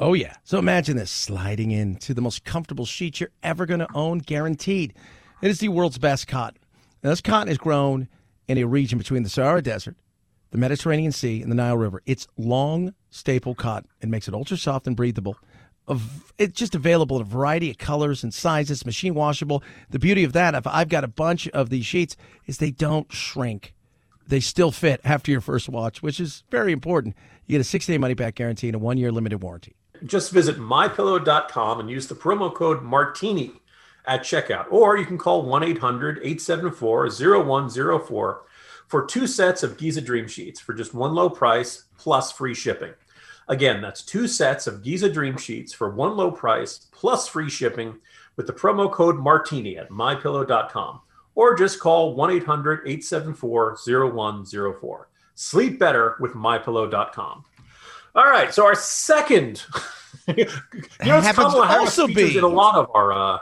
Oh, 0.01 0.15
yeah. 0.15 0.35
So 0.45 0.59
imagine 0.61 0.97
this 0.97 1.11
sliding 1.11 1.73
into 1.73 2.15
the 2.15 2.21
most 2.21 2.45
comfortable 2.45 2.87
sheet 2.87 3.19
you're 3.19 3.31
ever 3.43 3.67
going 3.67 3.81
to 3.81 3.89
own, 3.95 4.19
guaranteed. 4.19 4.95
It 5.43 5.51
is 5.51 5.59
the 5.59 5.69
world's 5.71 5.99
best 5.99 6.29
cotton. 6.29 6.61
Now, 7.03 7.11
this 7.11 7.21
cotton 7.21 7.51
is 7.51 7.59
grown 7.59 8.09
in 8.47 8.59
a 8.59 8.65
region 8.65 8.97
between 8.97 9.25
the 9.25 9.29
Sahara 9.29 9.61
Desert, 9.61 9.97
the 10.53 10.59
Mediterranean 10.59 11.11
Sea, 11.11 11.43
and 11.43 11.51
the 11.51 11.57
Nile 11.57 11.77
River. 11.77 12.01
It's 12.07 12.29
long, 12.37 12.95
staple 13.11 13.57
cotton. 13.57 13.91
It 14.01 14.09
makes 14.09 14.29
it 14.29 14.35
ultra 14.35 14.57
soft 14.57 14.87
and 14.87 14.95
breathable. 14.95 15.37
It's 16.39 16.57
just 16.57 16.77
available 16.77 17.17
in 17.17 17.23
a 17.23 17.25
variety 17.25 17.71
of 17.71 17.79
colors 17.79 18.23
and 18.23 18.33
sizes, 18.33 18.87
machine 18.87 19.15
washable. 19.15 19.65
The 19.91 19.99
beauty 19.99 20.23
of 20.23 20.33
that, 20.33 20.55
if 20.55 20.67
I've 20.67 20.89
got 20.89 21.03
a 21.03 21.09
bunch 21.09 21.49
of 21.49 21.71
these 21.71 21.87
sheets, 21.87 22.17
is 22.47 22.59
they 22.59 22.71
don't 22.71 23.11
shrink 23.13 23.75
they 24.29 24.41
still 24.41 24.71
fit 24.71 25.01
after 25.05 25.31
your 25.31 25.41
first 25.41 25.69
watch, 25.69 26.03
which 26.03 26.21
is 26.21 26.45
very 26.51 26.71
important. 26.71 27.17
You 27.47 27.55
get 27.55 27.63
a 27.63 27.65
60 27.65 27.93
day 27.93 27.99
money 27.99 28.15
back 28.15 28.35
guarantee 28.35 28.69
and 28.69 28.77
a 28.77 28.79
one 28.79 28.99
year 28.99 29.11
limited 29.11 29.43
warranty. 29.43 29.75
Just 30.05 30.33
visit 30.33 30.59
mypillow.com 30.59 31.81
and 31.81 31.91
use 31.91 32.07
the 32.07 32.15
promo 32.15 32.53
code 32.53 32.83
Martini 32.83 33.53
at 34.07 34.23
checkout, 34.23 34.67
or 34.71 34.97
you 34.97 35.05
can 35.05 35.19
call 35.19 35.43
1 35.43 35.63
800 35.63 36.19
874 36.19 37.09
0104 37.11 38.43
for 38.89 39.05
two 39.05 39.27
sets 39.27 39.63
of 39.63 39.77
Giza 39.77 40.01
Dream 40.01 40.27
Sheets 40.27 40.61
for 40.61 40.73
just 40.73 40.95
one 40.95 41.15
low 41.15 41.29
price 41.29 41.85
plus 41.99 42.33
free 42.33 42.55
shipping. 42.55 42.95
Again, 43.49 43.81
that's 43.81 44.03
two 44.03 44.27
sets 44.27 44.67
of 44.67 44.83
Giza 44.83 45.11
Dream 45.11 45.37
Sheets 45.37 45.73
for 45.73 45.91
one 45.91 46.17
low 46.17 46.31
price 46.31 46.87
plus 46.91 47.29
free 47.29 47.51
shipping 47.51 47.99
with 48.37 48.47
the 48.47 48.53
promo 48.53 48.91
code 48.91 49.19
Martini 49.19 49.79
at 49.79 49.91
mypillow.com 49.91 51.01
or 51.35 51.55
just 51.55 51.81
call 51.81 52.15
1 52.15 52.31
800 52.31 52.81
874 52.81 53.77
0104. 53.85 55.09
Sleep 55.35 55.79
better 55.79 56.17
with 56.19 56.33
mypillow.com. 56.33 57.45
All 58.15 58.25
right, 58.25 58.53
so 58.53 58.65
our 58.65 58.75
second, 58.75 59.65
you 60.37 60.47
know, 61.05 61.21
Kamala 61.21 61.67
Harris 61.67 61.99
also 61.99 62.07
be. 62.07 62.37
in 62.37 62.45
a 62.45 62.49
lot 62.49 62.77
of 62.77 62.91
our 62.95 63.13
uh, 63.13 63.39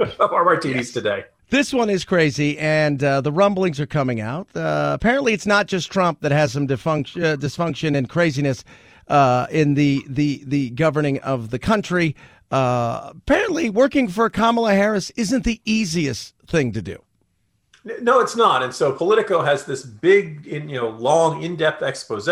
of 0.00 0.32
our 0.32 0.44
martinis 0.44 0.88
yes. 0.88 0.90
today. 0.92 1.24
This 1.50 1.72
one 1.72 1.90
is 1.90 2.04
crazy, 2.04 2.58
and 2.58 3.04
uh, 3.04 3.20
the 3.20 3.30
rumblings 3.30 3.78
are 3.78 3.86
coming 3.86 4.22
out. 4.22 4.48
Uh, 4.56 4.92
apparently, 4.94 5.34
it's 5.34 5.46
not 5.46 5.66
just 5.66 5.92
Trump 5.92 6.20
that 6.22 6.32
has 6.32 6.52
some 6.52 6.66
dysfunction, 6.66 7.22
uh, 7.22 7.36
dysfunction 7.36 7.94
and 7.94 8.08
craziness 8.08 8.64
uh, 9.08 9.46
in 9.50 9.74
the, 9.74 10.02
the 10.08 10.42
the 10.46 10.70
governing 10.70 11.18
of 11.20 11.50
the 11.50 11.58
country. 11.58 12.16
Uh, 12.50 13.12
apparently, 13.16 13.68
working 13.68 14.08
for 14.08 14.30
Kamala 14.30 14.74
Harris 14.74 15.10
isn't 15.10 15.44
the 15.44 15.60
easiest 15.64 16.34
thing 16.46 16.72
to 16.72 16.80
do. 16.80 17.02
No, 18.00 18.20
it's 18.20 18.36
not. 18.36 18.62
And 18.62 18.72
so 18.72 18.92
Politico 18.92 19.42
has 19.42 19.66
this 19.66 19.82
big, 19.84 20.46
you 20.46 20.60
know, 20.60 20.90
long, 20.90 21.42
in-depth 21.42 21.82
expose. 21.82 22.28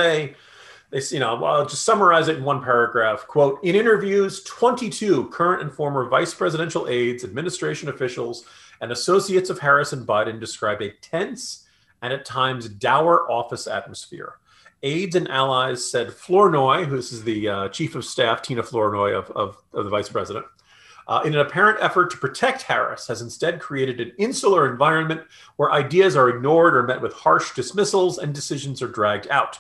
They, 0.91 1.01
you 1.11 1.21
know, 1.21 1.43
I'll 1.45 1.67
just 1.67 1.85
summarize 1.85 2.29
it 2.29 2.37
in 2.37 2.45
one 2.45 2.63
paragraph. 2.63 3.27
Quote: 3.27 3.63
In 3.63 3.75
interviews, 3.75 4.43
22 4.45 5.29
current 5.29 5.63
and 5.63 5.73
former 5.73 6.09
vice 6.09 6.35
presidential 6.35 6.89
aides, 6.89 7.25
administration 7.25 7.89
officials, 7.89 8.45
and 8.81 8.93
associates 8.93 9.51
of 9.51 9.59
Harris 9.59 9.93
and 9.93 10.07
Biden 10.07 10.41
describe 10.41 10.83
a 10.83 10.91
tense 11.01 11.67
and 12.03 12.13
at 12.13 12.25
times 12.25 12.69
dour 12.69 13.31
office 13.31 13.67
atmosphere. 13.67 14.35
Aides 14.83 15.15
and 15.15 15.29
allies 15.29 15.89
said 15.89 16.13
Flournoy, 16.13 16.85
who 16.85 16.97
is 16.97 17.23
the 17.23 17.49
uh, 17.49 17.69
chief 17.69 17.95
of 17.95 18.05
staff, 18.05 18.41
Tina 18.41 18.63
Flournoy 18.63 19.13
of, 19.13 19.31
of, 19.33 19.63
of 19.75 19.85
the 19.85 19.91
vice 19.91 20.09
president, 20.09 20.47
uh, 21.07 21.21
in 21.25 21.35
an 21.35 21.41
apparent 21.41 21.79
effort 21.83 22.11
to 22.11 22.17
protect 22.17 22.63
Harris, 22.63 23.07
has 23.07 23.21
instead 23.21 23.61
created 23.61 24.01
an 24.01 24.13
insular 24.17 24.71
environment 24.71 25.21
where 25.57 25.73
ideas 25.73 26.17
are 26.17 26.31
ignored 26.31 26.75
or 26.75 26.85
met 26.85 27.01
with 27.01 27.13
harsh 27.13 27.55
dismissals 27.55 28.19
and 28.19 28.35
decisions 28.35 28.81
are 28.81 28.89
dragged 28.89 29.29
out. 29.29 29.59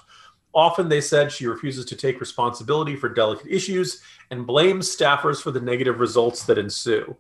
Often, 0.53 0.89
they 0.89 1.01
said 1.01 1.31
she 1.31 1.47
refuses 1.47 1.85
to 1.87 1.97
take 1.97 2.21
responsibility 2.21 2.97
for 2.97 3.09
delicate 3.09 3.47
issues 3.49 4.03
and 4.31 4.47
blames 4.47 4.95
staffers 4.95 5.41
for 5.41 5.51
the 5.51 5.61
negative 5.61 6.01
results 6.01 6.45
that 6.45 6.59
ensue. 6.59 7.17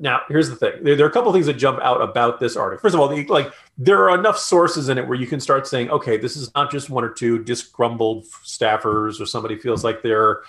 Now, 0.00 0.22
here's 0.28 0.48
the 0.48 0.56
thing: 0.56 0.82
there, 0.82 1.02
are 1.04 1.08
a 1.08 1.12
couple 1.12 1.30
of 1.30 1.34
things 1.34 1.46
that 1.46 1.54
jump 1.54 1.80
out 1.80 2.02
about 2.02 2.40
this 2.40 2.56
article. 2.56 2.82
First 2.82 2.94
of 2.94 3.00
all, 3.00 3.08
the, 3.08 3.24
like 3.26 3.52
there 3.78 4.08
are 4.08 4.18
enough 4.18 4.38
sources 4.38 4.88
in 4.88 4.98
it 4.98 5.06
where 5.06 5.18
you 5.18 5.26
can 5.26 5.40
start 5.40 5.66
saying, 5.66 5.90
okay, 5.90 6.16
this 6.16 6.36
is 6.36 6.50
not 6.54 6.70
just 6.70 6.90
one 6.90 7.04
or 7.04 7.10
two 7.10 7.42
disgruntled 7.42 8.24
staffers 8.44 9.20
or 9.20 9.26
somebody 9.26 9.56
feels 9.56 9.84
like 9.84 10.02
they're 10.02 10.42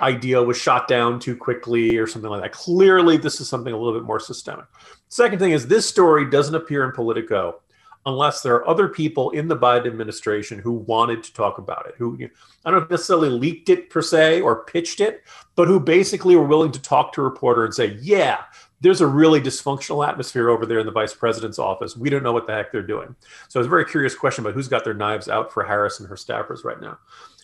idea 0.00 0.42
was 0.42 0.56
shot 0.56 0.88
down 0.88 1.20
too 1.20 1.36
quickly 1.36 1.96
or 1.96 2.06
something 2.06 2.30
like 2.30 2.42
that. 2.42 2.52
Clearly, 2.52 3.16
this 3.16 3.40
is 3.40 3.48
something 3.48 3.72
a 3.72 3.76
little 3.76 3.98
bit 3.98 4.06
more 4.06 4.20
systemic. 4.20 4.66
Second 5.08 5.38
thing 5.38 5.52
is 5.52 5.66
this 5.66 5.88
story 5.88 6.28
doesn't 6.28 6.54
appear 6.54 6.84
in 6.84 6.92
Politico 6.92 7.60
unless 8.04 8.42
there 8.42 8.54
are 8.54 8.68
other 8.68 8.88
people 8.88 9.30
in 9.30 9.48
the 9.48 9.56
Biden 9.56 9.86
administration 9.86 10.58
who 10.58 10.72
wanted 10.72 11.22
to 11.22 11.32
talk 11.32 11.58
about 11.58 11.86
it, 11.86 11.94
who 11.96 12.18
I 12.64 12.70
don't 12.70 12.90
necessarily 12.90 13.28
leaked 13.28 13.68
it 13.68 13.90
per 13.90 14.02
se 14.02 14.40
or 14.40 14.64
pitched 14.64 15.00
it, 15.00 15.22
but 15.54 15.68
who 15.68 15.78
basically 15.78 16.34
were 16.36 16.46
willing 16.46 16.72
to 16.72 16.82
talk 16.82 17.12
to 17.12 17.20
a 17.20 17.24
reporter 17.24 17.64
and 17.64 17.74
say, 17.74 17.96
yeah, 18.00 18.42
there's 18.80 19.00
a 19.00 19.06
really 19.06 19.40
dysfunctional 19.40 20.06
atmosphere 20.06 20.48
over 20.48 20.66
there 20.66 20.80
in 20.80 20.86
the 20.86 20.92
vice 20.92 21.14
president's 21.14 21.60
office. 21.60 21.96
We 21.96 22.10
don't 22.10 22.24
know 22.24 22.32
what 22.32 22.48
the 22.48 22.52
heck 22.52 22.72
they're 22.72 22.82
doing. 22.82 23.14
So 23.48 23.60
it's 23.60 23.68
a 23.68 23.70
very 23.70 23.84
curious 23.84 24.16
question 24.16 24.44
about 24.44 24.54
who's 24.54 24.68
got 24.68 24.82
their 24.82 24.94
knives 24.94 25.28
out 25.28 25.52
for 25.52 25.62
Harris 25.62 26.00
and 26.00 26.08
her 26.08 26.16
staffers 26.16 26.64
right 26.64 26.80
now. 26.80 26.98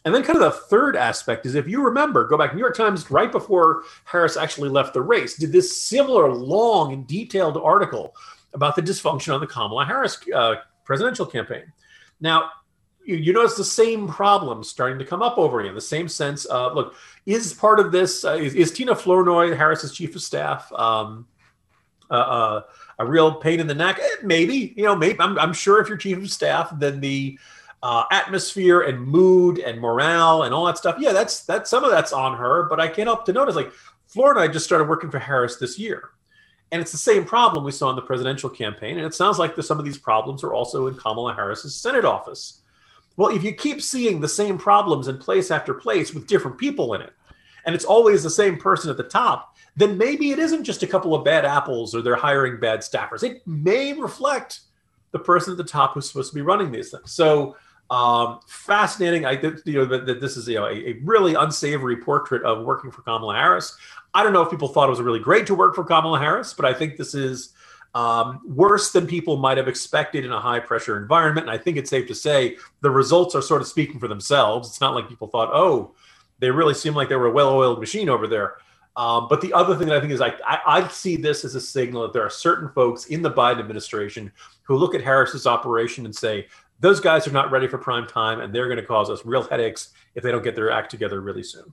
And 0.04 0.14
then, 0.14 0.22
kind 0.22 0.36
of 0.36 0.42
the 0.42 0.58
third 0.58 0.96
aspect 0.96 1.44
is 1.44 1.54
if 1.54 1.68
you 1.68 1.82
remember, 1.82 2.26
go 2.26 2.38
back 2.38 2.50
to 2.50 2.56
New 2.56 2.62
York 2.62 2.76
Times 2.76 3.10
right 3.10 3.30
before 3.30 3.82
Harris 4.04 4.36
actually 4.36 4.68
left 4.68 4.94
the 4.94 5.02
race, 5.02 5.36
did 5.36 5.52
this 5.52 5.76
similar 5.76 6.32
long 6.32 6.92
and 6.92 7.06
detailed 7.06 7.56
article 7.56 8.14
about 8.54 8.76
the 8.76 8.82
dysfunction 8.82 9.34
on 9.34 9.40
the 9.40 9.46
Kamala 9.46 9.84
Harris 9.84 10.18
uh, 10.34 10.56
presidential 10.84 11.26
campaign. 11.26 11.72
Now, 12.20 12.50
you, 13.04 13.16
you, 13.16 13.32
notice 13.32 13.56
the 13.56 13.64
same 13.64 14.08
problems 14.08 14.68
starting 14.68 14.98
to 14.98 15.04
come 15.04 15.22
up 15.22 15.38
over 15.38 15.60
again. 15.60 15.74
The 15.74 15.80
same 15.80 16.08
sense 16.08 16.44
of 16.46 16.74
look, 16.74 16.94
is 17.26 17.52
part 17.54 17.80
of 17.80 17.92
this 17.92 18.24
uh, 18.24 18.34
is, 18.34 18.54
is, 18.54 18.72
Tina 18.72 18.94
Flournoy, 18.94 19.54
Harris's 19.54 19.92
chief 19.92 20.14
of 20.14 20.22
staff, 20.22 20.70
um, 20.72 21.26
uh, 22.10 22.14
uh 22.14 22.62
a 23.00 23.06
real 23.06 23.36
pain 23.36 23.60
in 23.60 23.66
the 23.66 23.74
neck? 23.74 23.98
Eh, 24.00 24.16
maybe 24.24 24.74
you 24.76 24.84
know, 24.84 24.96
maybe 24.96 25.20
I'm, 25.20 25.38
I'm 25.38 25.52
sure 25.52 25.80
if 25.80 25.88
you're 25.88 25.96
chief 25.96 26.18
of 26.18 26.30
staff, 26.30 26.70
then 26.78 27.00
the 27.00 27.38
uh, 27.82 28.04
atmosphere 28.10 28.80
and 28.80 29.00
mood 29.00 29.58
and 29.60 29.80
morale 29.80 30.42
and 30.42 30.52
all 30.52 30.66
that 30.66 30.78
stuff. 30.78 30.96
Yeah, 30.98 31.12
that's 31.12 31.44
that's 31.44 31.70
some 31.70 31.84
of 31.84 31.90
that's 31.90 32.12
on 32.12 32.36
her, 32.36 32.64
but 32.68 32.80
I 32.80 32.88
can't 32.88 33.06
help 33.06 33.24
to 33.26 33.32
notice 33.32 33.54
like 33.54 33.72
Flournoy 34.08 34.48
just 34.48 34.64
started 34.64 34.88
working 34.88 35.10
for 35.10 35.18
Harris 35.18 35.56
this 35.56 35.78
year. 35.78 36.10
And 36.70 36.82
it's 36.82 36.92
the 36.92 36.98
same 36.98 37.24
problem 37.24 37.64
we 37.64 37.72
saw 37.72 37.90
in 37.90 37.96
the 37.96 38.02
presidential 38.02 38.50
campaign. 38.50 38.98
And 38.98 39.06
it 39.06 39.14
sounds 39.14 39.38
like 39.38 39.56
some 39.62 39.78
of 39.78 39.84
these 39.84 39.98
problems 39.98 40.44
are 40.44 40.52
also 40.52 40.86
in 40.86 40.94
Kamala 40.94 41.34
Harris's 41.34 41.74
Senate 41.74 42.04
office. 42.04 42.60
Well, 43.16 43.34
if 43.34 43.42
you 43.42 43.52
keep 43.52 43.82
seeing 43.82 44.20
the 44.20 44.28
same 44.28 44.58
problems 44.58 45.08
in 45.08 45.18
place 45.18 45.50
after 45.50 45.74
place 45.74 46.12
with 46.12 46.26
different 46.26 46.58
people 46.58 46.94
in 46.94 47.00
it, 47.00 47.12
and 47.64 47.74
it's 47.74 47.84
always 47.84 48.22
the 48.22 48.30
same 48.30 48.56
person 48.56 48.90
at 48.90 48.96
the 48.96 49.02
top, 49.02 49.56
then 49.76 49.98
maybe 49.98 50.30
it 50.30 50.38
isn't 50.38 50.64
just 50.64 50.82
a 50.82 50.86
couple 50.86 51.14
of 51.14 51.24
bad 51.24 51.44
apples 51.44 51.94
or 51.94 52.02
they're 52.02 52.16
hiring 52.16 52.60
bad 52.60 52.80
staffers. 52.80 53.22
It 53.22 53.46
may 53.46 53.92
reflect 53.92 54.60
the 55.12 55.18
person 55.18 55.52
at 55.52 55.56
the 55.56 55.64
top 55.64 55.94
who's 55.94 56.08
supposed 56.08 56.30
to 56.30 56.34
be 56.34 56.42
running 56.42 56.70
these 56.70 56.90
things. 56.90 57.12
So 57.12 57.56
um, 57.90 58.40
fascinating. 58.46 59.24
I 59.24 59.40
you 59.64 59.74
know 59.74 59.84
that, 59.86 60.06
that 60.06 60.20
this 60.20 60.36
is 60.36 60.46
you 60.48 60.56
know 60.56 60.66
a, 60.66 60.74
a, 60.74 60.92
really 61.02 61.34
unsavory 61.34 61.96
portrait 61.96 62.42
of 62.42 62.64
working 62.64 62.90
for 62.90 63.02
Kamala 63.02 63.34
Harris. 63.34 63.76
I 64.14 64.22
don't 64.22 64.32
know 64.32 64.42
if 64.42 64.50
people 64.50 64.68
thought 64.68 64.88
it 64.88 64.90
was 64.90 65.00
really 65.00 65.20
great 65.20 65.46
to 65.46 65.54
work 65.54 65.74
for 65.74 65.84
Kamala 65.84 66.18
Harris, 66.18 66.52
but 66.52 66.64
I 66.64 66.74
think 66.74 66.96
this 66.96 67.14
is 67.14 67.54
um, 67.94 68.40
worse 68.46 68.92
than 68.92 69.06
people 69.06 69.36
might 69.36 69.56
have 69.56 69.68
expected 69.68 70.24
in 70.24 70.32
a 70.32 70.40
high 70.40 70.60
pressure 70.60 71.00
environment. 71.00 71.48
And 71.48 71.54
I 71.54 71.58
think 71.58 71.76
it's 71.76 71.90
safe 71.90 72.06
to 72.08 72.14
say 72.14 72.56
the 72.80 72.90
results 72.90 73.34
are 73.34 73.42
sort 73.42 73.62
of 73.62 73.68
speaking 73.68 73.98
for 73.98 74.08
themselves. 74.08 74.68
It's 74.68 74.80
not 74.80 74.94
like 74.94 75.08
people 75.08 75.28
thought, 75.28 75.50
oh, 75.52 75.94
they 76.38 76.50
really 76.50 76.74
seem 76.74 76.94
like 76.94 77.08
they 77.08 77.16
were 77.16 77.26
a 77.26 77.32
well 77.32 77.50
oiled 77.50 77.80
machine 77.80 78.08
over 78.08 78.26
there. 78.26 78.56
Um, 78.96 79.28
but 79.28 79.40
the 79.40 79.52
other 79.52 79.76
thing 79.76 79.86
that 79.88 79.96
I 79.96 80.00
think 80.00 80.12
is 80.12 80.20
I, 80.20 80.34
I, 80.44 80.58
I, 80.66 80.88
see 80.88 81.14
this 81.14 81.44
as 81.44 81.54
a 81.54 81.60
signal 81.60 82.02
that 82.02 82.12
there 82.12 82.24
are 82.24 82.30
certain 82.30 82.68
folks 82.70 83.06
in 83.06 83.22
the 83.22 83.30
Biden 83.30 83.60
administration 83.60 84.32
who 84.64 84.76
look 84.76 84.92
at 84.92 85.02
Harris's 85.02 85.46
operation 85.46 86.04
and 86.04 86.14
say, 86.14 86.48
those 86.80 87.00
guys 87.00 87.26
are 87.26 87.32
not 87.32 87.50
ready 87.50 87.66
for 87.66 87.78
prime 87.78 88.06
time 88.06 88.40
and 88.40 88.54
they're 88.54 88.66
going 88.66 88.78
to 88.78 88.86
cause 88.86 89.10
us 89.10 89.24
real 89.24 89.42
headaches 89.42 89.90
if 90.14 90.22
they 90.22 90.30
don't 90.30 90.44
get 90.44 90.54
their 90.54 90.70
act 90.70 90.90
together 90.90 91.20
really 91.20 91.42
soon. 91.42 91.72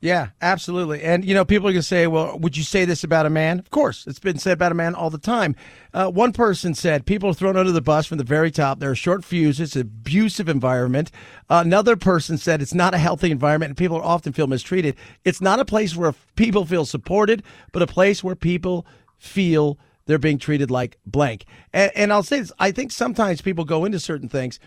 Yeah, 0.00 0.28
absolutely. 0.40 1.02
And, 1.02 1.24
you 1.24 1.34
know, 1.34 1.44
people 1.44 1.68
are 1.68 1.72
going 1.72 1.80
to 1.80 1.86
say, 1.86 2.06
well, 2.06 2.38
would 2.38 2.56
you 2.56 2.62
say 2.62 2.84
this 2.84 3.02
about 3.02 3.26
a 3.26 3.30
man? 3.30 3.58
Of 3.58 3.70
course, 3.70 4.06
it's 4.06 4.20
been 4.20 4.38
said 4.38 4.52
about 4.52 4.70
a 4.70 4.76
man 4.76 4.94
all 4.94 5.10
the 5.10 5.18
time. 5.18 5.56
Uh, 5.92 6.08
one 6.08 6.32
person 6.32 6.72
said, 6.74 7.04
people 7.04 7.30
are 7.30 7.34
thrown 7.34 7.56
under 7.56 7.72
the 7.72 7.80
bus 7.80 8.06
from 8.06 8.18
the 8.18 8.24
very 8.24 8.52
top. 8.52 8.78
There 8.78 8.92
are 8.92 8.94
short 8.94 9.24
fuses, 9.24 9.74
abusive 9.74 10.48
environment. 10.48 11.10
Uh, 11.50 11.62
another 11.66 11.96
person 11.96 12.38
said, 12.38 12.62
it's 12.62 12.74
not 12.74 12.94
a 12.94 12.98
healthy 12.98 13.32
environment 13.32 13.70
and 13.70 13.76
people 13.76 14.00
often 14.00 14.32
feel 14.32 14.46
mistreated. 14.46 14.94
It's 15.24 15.40
not 15.40 15.58
a 15.58 15.64
place 15.64 15.96
where 15.96 16.14
people 16.36 16.64
feel 16.64 16.84
supported, 16.84 17.42
but 17.72 17.82
a 17.82 17.86
place 17.88 18.22
where 18.22 18.36
people 18.36 18.86
feel 19.18 19.80
they're 20.08 20.18
being 20.18 20.38
treated 20.38 20.72
like 20.72 20.98
blank. 21.06 21.44
And, 21.72 21.92
and 21.94 22.12
I'll 22.12 22.24
say 22.24 22.40
this 22.40 22.52
I 22.58 22.72
think 22.72 22.90
sometimes 22.90 23.40
people 23.40 23.64
go 23.64 23.84
into 23.84 24.00
certain 24.00 24.28
things 24.28 24.58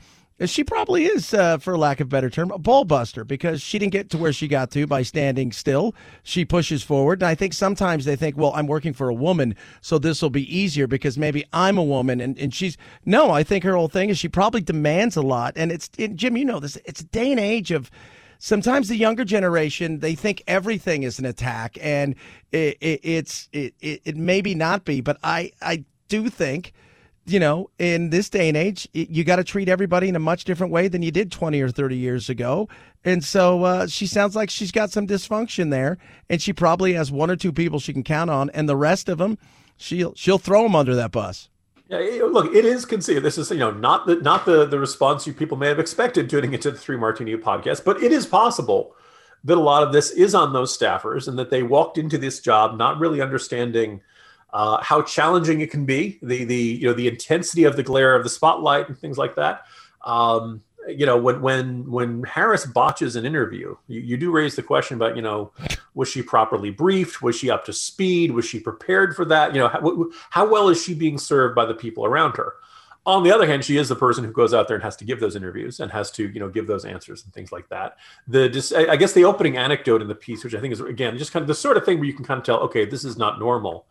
she 0.50 0.64
probably 0.64 1.06
is, 1.06 1.34
uh, 1.34 1.58
for 1.58 1.78
lack 1.78 2.00
of 2.00 2.08
a 2.08 2.10
better 2.10 2.30
term, 2.30 2.52
a 2.52 2.58
ball 2.58 2.86
buster 2.86 3.24
because 3.24 3.62
she 3.62 3.78
didn't 3.78 3.92
get 3.92 4.10
to 4.10 4.18
where 4.18 4.34
she 4.34 4.48
got 4.48 4.72
to 4.72 4.88
by 4.88 5.04
standing 5.04 5.52
still. 5.52 5.94
She 6.24 6.46
pushes 6.46 6.82
forward. 6.82 7.22
And 7.22 7.28
I 7.28 7.36
think 7.36 7.54
sometimes 7.54 8.06
they 8.06 8.16
think, 8.16 8.38
well, 8.38 8.52
I'm 8.56 8.68
working 8.68 8.94
for 8.94 9.10
a 9.10 9.14
woman, 9.14 9.56
so 9.82 10.00
this 10.00 10.22
will 10.22 10.30
be 10.30 10.56
easier 10.56 10.88
because 10.88 11.18
maybe 11.18 11.46
I'm 11.54 11.78
a 11.78 11.84
woman. 11.84 12.20
And, 12.20 12.38
and 12.40 12.54
she's, 12.54 12.78
no, 13.06 13.32
I 13.32 13.44
think 13.44 13.64
her 13.64 13.76
whole 13.76 13.90
thing 13.90 14.10
is 14.10 14.18
she 14.18 14.30
probably 14.30 14.62
demands 14.62 15.16
a 15.16 15.22
lot. 15.22 15.54
And 15.56 15.72
it's, 15.72 15.90
and 16.00 16.18
Jim, 16.18 16.38
you 16.38 16.46
know 16.46 16.60
this, 16.60 16.78
it's 16.86 17.02
a 17.02 17.06
day 17.06 17.32
and 17.32 17.40
age 17.40 17.72
of, 17.72 17.92
sometimes 18.42 18.90
the 18.90 18.98
younger 18.98 19.24
generation 19.24 20.00
they 20.00 20.16
think 20.16 20.44
everything 20.48 21.04
is 21.04 21.20
an 21.20 21.26
attack 21.26 21.78
and 21.80 22.16
it, 22.52 22.78
it, 22.82 23.00
it's 23.04 23.48
it, 23.54 23.74
it, 23.80 24.02
it 24.04 24.18
maybe 24.18 24.56
not 24.56 24.84
be 24.84 25.00
but 25.00 25.18
i 25.24 25.52
i 25.62 25.84
do 26.10 26.28
think 26.30 26.74
you 27.26 27.40
know, 27.40 27.70
in 27.78 28.10
this 28.10 28.30
day 28.30 28.48
and 28.48 28.58
age, 28.58 28.88
you 28.94 29.24
got 29.24 29.36
to 29.36 29.44
treat 29.44 29.70
everybody 29.70 30.10
in 30.10 30.16
a 30.16 30.20
much 30.20 30.44
different 30.44 30.74
way 30.74 30.88
than 30.88 31.04
you 31.04 31.12
did 31.12 31.32
20 31.32 31.62
or 31.62 31.70
30 31.70 31.96
years 31.96 32.30
ago. 32.30 32.68
And 33.06 33.24
so 33.24 33.64
uh, 33.64 33.88
she 33.88 34.08
sounds 34.08 34.36
like 34.36 34.50
she's 34.50 34.72
got 34.72 34.92
some 34.92 35.08
dysfunction 35.08 35.70
there, 35.70 35.98
and 36.30 36.42
she 36.42 36.52
probably 36.52 36.94
has 36.94 37.12
one 37.12 37.30
or 37.30 37.36
two 37.36 37.52
people 37.52 37.80
she 37.80 37.94
can 37.94 38.04
count 38.04 38.30
on, 38.30 38.50
and 38.52 38.68
the 38.68 38.76
rest 38.76 39.08
of 39.08 39.18
them, 39.18 39.38
she'll 39.78 40.14
she'll 40.16 40.38
throw 40.38 40.64
them 40.64 40.76
under 40.76 40.96
that 40.96 41.12
bus. 41.12 41.50
Yeah, 41.92 42.24
look, 42.24 42.56
it 42.56 42.64
is 42.64 42.86
conceived. 42.86 43.26
This 43.26 43.38
is 43.38 43.52
you 43.52 43.58
know 43.58 43.72
not 43.72 44.08
the 44.08 44.16
not 44.16 44.46
the 44.46 44.66
the 44.66 44.80
response 44.80 45.28
you 45.28 45.34
people 45.34 45.58
may 45.58 45.68
have 45.68 45.80
expected 45.80 46.30
tuning 46.30 46.54
into 46.54 46.72
the 46.72 46.78
Three 46.78 46.96
Martini 46.96 47.36
podcast, 47.36 47.84
but 47.84 48.02
it 48.02 48.14
is 48.14 48.26
possible 48.26 48.96
that 49.44 49.58
a 49.58 49.62
lot 49.62 49.84
of 49.84 49.92
this 49.92 50.12
is 50.12 50.34
on 50.34 50.54
those 50.54 50.76
staffers, 50.76 51.28
and 51.28 51.38
that 51.38 51.50
they 51.50 51.64
walked 51.64 51.98
into 51.98 52.18
this 52.18 52.40
job 52.40 52.78
not 52.78 52.98
really 52.98 53.20
understanding 53.20 54.00
uh, 54.54 54.82
how 54.82 55.02
challenging 55.02 55.60
it 55.60 55.70
can 55.70 55.86
be, 55.86 56.18
the 56.22 56.46
the 56.46 56.56
you 56.56 56.88
know 56.88 56.94
the 56.94 57.10
intensity 57.10 57.66
of 57.66 57.76
the 57.76 57.84
glare 57.84 58.16
of 58.16 58.24
the 58.24 58.30
spotlight 58.30 58.88
and 58.88 58.98
things 58.98 59.18
like 59.18 59.36
that. 59.36 59.66
Um, 60.06 60.62
you 60.88 61.06
know 61.06 61.18
when 61.18 61.42
when 61.42 61.90
when 61.90 62.24
Harris 62.24 62.66
botches 62.66 63.16
an 63.16 63.26
interview, 63.26 63.76
you, 63.88 64.02
you 64.02 64.18
do 64.18 64.32
raise 64.32 64.56
the 64.56 64.64
question 64.64 64.96
about 64.96 65.16
you 65.16 65.22
know 65.22 65.52
was 65.94 66.10
she 66.10 66.22
properly 66.22 66.72
briefed? 66.72 67.22
Was 67.22 67.36
she 67.36 67.50
up 67.50 67.66
to 67.66 67.74
speed? 67.74 68.32
Was 68.32 68.46
she 68.46 68.60
prepared 68.60 69.16
for 69.16 69.26
that? 69.26 69.54
You 69.54 69.62
know 69.62 69.68
how, 69.68 70.10
how 70.30 70.50
well 70.50 70.70
is 70.70 70.82
she 70.82 70.94
being 70.94 71.18
served 71.18 71.56
by 71.56 71.66
the 71.66 71.74
people 71.74 72.06
around 72.06 72.38
her? 72.38 72.54
On 73.06 73.24
the 73.24 73.32
other 73.32 73.48
hand, 73.48 73.66
she 73.66 73.78
is 73.78 73.90
the 73.90 73.96
person 73.96 74.24
who 74.24 74.32
goes 74.32 74.54
out 74.54 74.68
there 74.68 74.76
and 74.76 74.84
has 74.84 74.96
to 74.98 75.06
give 75.06 75.20
those 75.20 75.36
interviews 75.36 75.80
and 75.80 75.92
has 75.92 76.12
to, 76.12 76.30
you 76.30 76.40
know, 76.40 76.50
give 76.50 76.68
those 76.68 76.86
answers 76.86 77.24
and 77.24 77.34
things 77.34 77.52
like 77.52 77.68
that. 77.70 77.98
The 78.28 78.86
I 78.90 78.96
guess 78.96 79.14
the 79.14 79.26
opening 79.26 79.58
anecdote 79.58 80.04
in 80.04 80.08
the 80.08 80.16
piece, 80.16 80.44
which 80.44 80.54
I 80.54 80.60
think 80.60 80.74
is 80.74 80.82
again 80.82 81.18
just 81.18 81.32
kind 81.32 81.42
of 81.42 81.48
the 81.48 81.56
sort 81.56 81.78
of 81.78 81.86
thing 81.86 81.98
where 81.98 82.08
you 82.08 82.14
can 82.14 82.26
kind 82.26 82.38
of 82.38 82.44
tell, 82.44 82.60
okay, 82.60 82.86
this 82.86 83.04
is 83.04 83.18
not 83.18 83.40
normal 83.40 83.86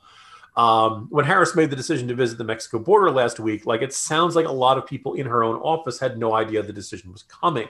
um, 0.57 1.07
when 1.11 1.25
Harris 1.25 1.55
made 1.55 1.71
the 1.71 1.77
decision 1.77 2.09
to 2.09 2.15
visit 2.15 2.39
the 2.39 2.45
Mexico 2.45 2.79
border 2.79 3.11
last 3.11 3.41
week, 3.41 3.67
like 3.67 3.83
it 3.83 3.93
sounds 3.93 4.35
like 4.35 4.47
a 4.47 4.53
lot 4.53 4.79
of 4.79 4.87
people 4.87 5.15
in 5.15 5.27
her 5.27 5.43
own 5.43 5.57
office 5.57 5.99
had 5.99 6.19
no 6.19 6.35
idea 6.35 6.63
the 6.63 6.73
decision 6.73 7.13
was 7.13 7.23
coming. 7.25 7.69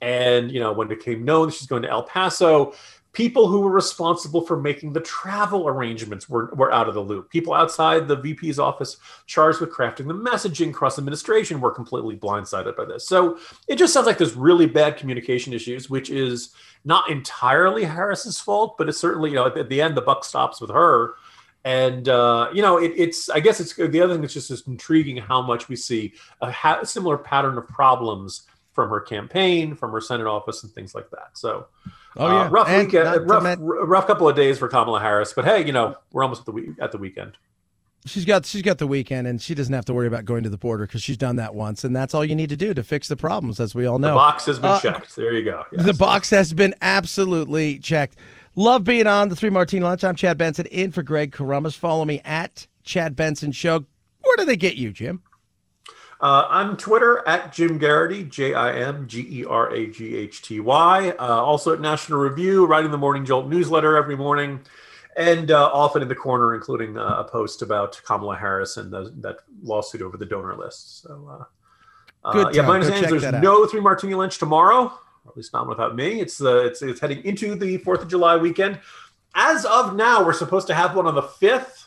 And, 0.00 0.50
you 0.50 0.60
know, 0.60 0.72
when 0.72 0.90
it 0.90 0.98
became 0.98 1.24
known 1.24 1.50
she's 1.50 1.66
going 1.66 1.82
to 1.82 1.90
El 1.90 2.02
Paso, 2.02 2.74
people 3.14 3.46
who 3.46 3.60
were 3.60 3.70
responsible 3.70 4.42
for 4.42 4.60
making 4.60 4.92
the 4.92 5.00
travel 5.00 5.68
arrangements 5.68 6.28
were, 6.28 6.52
were 6.54 6.72
out 6.72 6.88
of 6.88 6.94
the 6.94 7.00
loop. 7.00 7.30
People 7.30 7.54
outside 7.54 8.06
the 8.06 8.16
VP's 8.16 8.58
office 8.58 8.96
charged 9.26 9.60
with 9.60 9.70
crafting 9.70 10.08
the 10.08 10.14
messaging 10.14 10.74
cross 10.74 10.98
administration 10.98 11.60
were 11.60 11.70
completely 11.70 12.16
blindsided 12.16 12.76
by 12.76 12.84
this. 12.84 13.06
So 13.06 13.38
it 13.68 13.76
just 13.76 13.94
sounds 13.94 14.06
like 14.06 14.18
there's 14.18 14.34
really 14.34 14.66
bad 14.66 14.96
communication 14.96 15.52
issues, 15.52 15.88
which 15.88 16.10
is 16.10 16.54
not 16.84 17.08
entirely 17.08 17.84
Harris's 17.84 18.40
fault, 18.40 18.76
but 18.76 18.88
it's 18.88 18.98
certainly, 18.98 19.30
you 19.30 19.36
know, 19.36 19.46
at 19.46 19.68
the 19.68 19.80
end, 19.80 19.96
the 19.96 20.02
buck 20.02 20.24
stops 20.24 20.60
with 20.60 20.70
her 20.70 21.14
and 21.64 22.08
uh, 22.08 22.48
you 22.52 22.62
know 22.62 22.78
it, 22.78 22.92
it's 22.96 23.28
i 23.30 23.40
guess 23.40 23.60
it's 23.60 23.74
the 23.74 24.00
other 24.00 24.14
thing 24.14 24.20
that's 24.20 24.34
just, 24.34 24.48
just 24.48 24.66
intriguing 24.66 25.16
how 25.16 25.40
much 25.40 25.68
we 25.68 25.76
see 25.76 26.12
a 26.40 26.50
ha- 26.50 26.82
similar 26.84 27.16
pattern 27.16 27.56
of 27.58 27.66
problems 27.68 28.42
from 28.72 28.90
her 28.90 29.00
campaign 29.00 29.74
from 29.74 29.90
her 29.92 30.00
senate 30.00 30.26
office 30.26 30.62
and 30.62 30.72
things 30.72 30.94
like 30.94 31.08
that 31.10 31.30
so 31.32 31.66
oh, 32.16 32.26
yeah. 32.28 32.42
Uh, 32.42 32.48
rough 32.50 32.68
and 32.68 32.86
weekend 32.86 33.28
rough, 33.28 33.56
rough 33.60 34.06
couple 34.06 34.28
of 34.28 34.36
days 34.36 34.58
for 34.58 34.68
kamala 34.68 35.00
harris 35.00 35.32
but 35.32 35.44
hey 35.44 35.64
you 35.64 35.72
know 35.72 35.96
we're 36.12 36.22
almost 36.22 36.40
at 36.40 36.46
the 36.46 36.52
week 36.52 36.70
at 36.80 36.92
the 36.92 36.98
weekend 36.98 37.36
She's 38.06 38.26
got 38.26 38.44
she's 38.44 38.60
got 38.60 38.76
the 38.76 38.86
weekend, 38.86 39.26
and 39.26 39.40
she 39.40 39.54
doesn't 39.54 39.72
have 39.72 39.86
to 39.86 39.94
worry 39.94 40.06
about 40.06 40.26
going 40.26 40.42
to 40.42 40.50
the 40.50 40.58
border 40.58 40.86
because 40.86 41.02
she's 41.02 41.16
done 41.16 41.36
that 41.36 41.54
once, 41.54 41.84
and 41.84 41.96
that's 41.96 42.12
all 42.12 42.22
you 42.22 42.34
need 42.34 42.50
to 42.50 42.56
do 42.56 42.74
to 42.74 42.84
fix 42.84 43.08
the 43.08 43.16
problems, 43.16 43.60
as 43.60 43.74
we 43.74 43.86
all 43.86 43.98
know. 43.98 44.08
The 44.08 44.14
box 44.14 44.44
has 44.44 44.58
been 44.58 44.72
uh, 44.72 44.80
checked. 44.80 45.16
There 45.16 45.32
you 45.32 45.42
go. 45.42 45.64
Yes. 45.72 45.86
The 45.86 45.94
box 45.94 46.28
has 46.28 46.52
been 46.52 46.74
absolutely 46.82 47.78
checked. 47.78 48.18
Love 48.56 48.84
being 48.84 49.08
on 49.08 49.28
the 49.28 49.36
Three 49.36 49.50
Martini 49.50 49.82
Lunch. 49.82 50.04
I'm 50.04 50.14
Chad 50.14 50.38
Benson 50.38 50.66
in 50.66 50.92
for 50.92 51.02
Greg 51.02 51.32
Corombos. 51.32 51.76
Follow 51.76 52.04
me 52.04 52.20
at 52.24 52.68
Chad 52.84 53.16
Benson 53.16 53.50
Show. 53.50 53.84
Where 54.22 54.36
do 54.36 54.44
they 54.44 54.56
get 54.56 54.76
you, 54.76 54.92
Jim? 54.92 55.22
Uh, 56.20 56.46
on 56.48 56.76
Twitter 56.76 57.26
at 57.26 57.52
Jim 57.52 57.80
Geraghty, 57.80 58.22
J 58.24 58.54
I 58.54 58.78
M 58.78 59.08
G 59.08 59.40
E 59.40 59.44
R 59.44 59.74
A 59.74 59.88
G 59.88 60.16
H 60.16 60.40
T 60.42 60.60
Y. 60.60 61.10
Uh, 61.18 61.42
also 61.42 61.72
at 61.72 61.80
National 61.80 62.20
Review, 62.20 62.64
writing 62.64 62.92
the 62.92 62.98
Morning 62.98 63.24
Jolt 63.24 63.48
newsletter 63.48 63.96
every 63.96 64.16
morning, 64.16 64.60
and 65.16 65.50
uh, 65.50 65.70
often 65.72 66.00
in 66.00 66.06
the 66.06 66.14
corner, 66.14 66.54
including 66.54 66.96
uh, 66.96 67.16
a 67.18 67.24
post 67.24 67.60
about 67.60 68.00
Kamala 68.06 68.36
Harris 68.36 68.76
and 68.76 68.92
the, 68.92 69.12
that 69.16 69.38
lawsuit 69.64 70.00
over 70.00 70.16
the 70.16 70.26
donor 70.26 70.56
list. 70.56 71.02
So, 71.02 71.48
uh, 72.24 72.28
uh, 72.28 72.50
yeah, 72.52 72.62
my 72.62 72.74
understanding 72.74 73.16
is 73.16 73.22
there's 73.22 73.42
no 73.42 73.66
Three 73.66 73.80
Martini 73.80 74.14
Lunch 74.14 74.38
tomorrow 74.38 74.96
at 75.26 75.36
least 75.36 75.52
not 75.52 75.68
without 75.68 75.96
me. 75.96 76.20
It's 76.20 76.40
uh, 76.40 76.64
it's 76.64 76.82
it's 76.82 77.00
heading 77.00 77.24
into 77.24 77.54
the 77.54 77.78
Fourth 77.78 78.02
of 78.02 78.08
July 78.08 78.36
weekend. 78.36 78.80
As 79.34 79.64
of 79.64 79.96
now, 79.96 80.24
we're 80.24 80.32
supposed 80.32 80.66
to 80.68 80.74
have 80.74 80.94
one 80.94 81.06
on 81.06 81.14
the 81.14 81.22
fifth. 81.22 81.86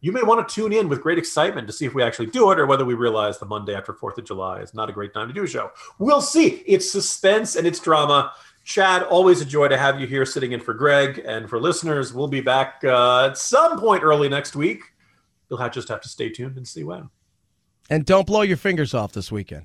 You 0.00 0.12
may 0.12 0.22
want 0.22 0.46
to 0.46 0.54
tune 0.54 0.72
in 0.72 0.88
with 0.88 1.02
great 1.02 1.18
excitement 1.18 1.66
to 1.66 1.72
see 1.72 1.84
if 1.84 1.92
we 1.92 2.02
actually 2.04 2.26
do 2.26 2.50
it 2.52 2.58
or 2.58 2.66
whether 2.66 2.84
we 2.84 2.94
realize 2.94 3.38
the 3.38 3.46
Monday 3.46 3.74
after 3.74 3.92
Fourth 3.92 4.16
of 4.16 4.24
July 4.24 4.60
is 4.60 4.72
not 4.72 4.88
a 4.88 4.92
great 4.92 5.12
time 5.12 5.26
to 5.26 5.34
do 5.34 5.42
a 5.42 5.46
show. 5.46 5.72
We'll 5.98 6.20
see. 6.20 6.62
It's 6.66 6.90
suspense 6.90 7.56
and 7.56 7.66
it's 7.66 7.80
drama. 7.80 8.32
Chad, 8.64 9.02
always 9.02 9.40
a 9.40 9.44
joy 9.44 9.66
to 9.68 9.76
have 9.76 10.00
you 10.00 10.06
here 10.06 10.24
sitting 10.24 10.52
in 10.52 10.60
for 10.60 10.72
Greg. 10.72 11.22
And 11.26 11.50
for 11.50 11.58
listeners, 11.58 12.14
we'll 12.14 12.28
be 12.28 12.40
back 12.40 12.82
uh, 12.84 13.26
at 13.30 13.38
some 13.38 13.80
point 13.80 14.04
early 14.04 14.28
next 14.28 14.54
week. 14.54 14.82
You'll 15.50 15.58
have, 15.58 15.72
just 15.72 15.88
have 15.88 16.02
to 16.02 16.08
stay 16.08 16.28
tuned 16.28 16.56
and 16.56 16.68
see 16.68 16.84
when. 16.84 17.10
And 17.90 18.04
don't 18.04 18.26
blow 18.26 18.42
your 18.42 18.58
fingers 18.58 18.94
off 18.94 19.12
this 19.12 19.32
weekend. 19.32 19.64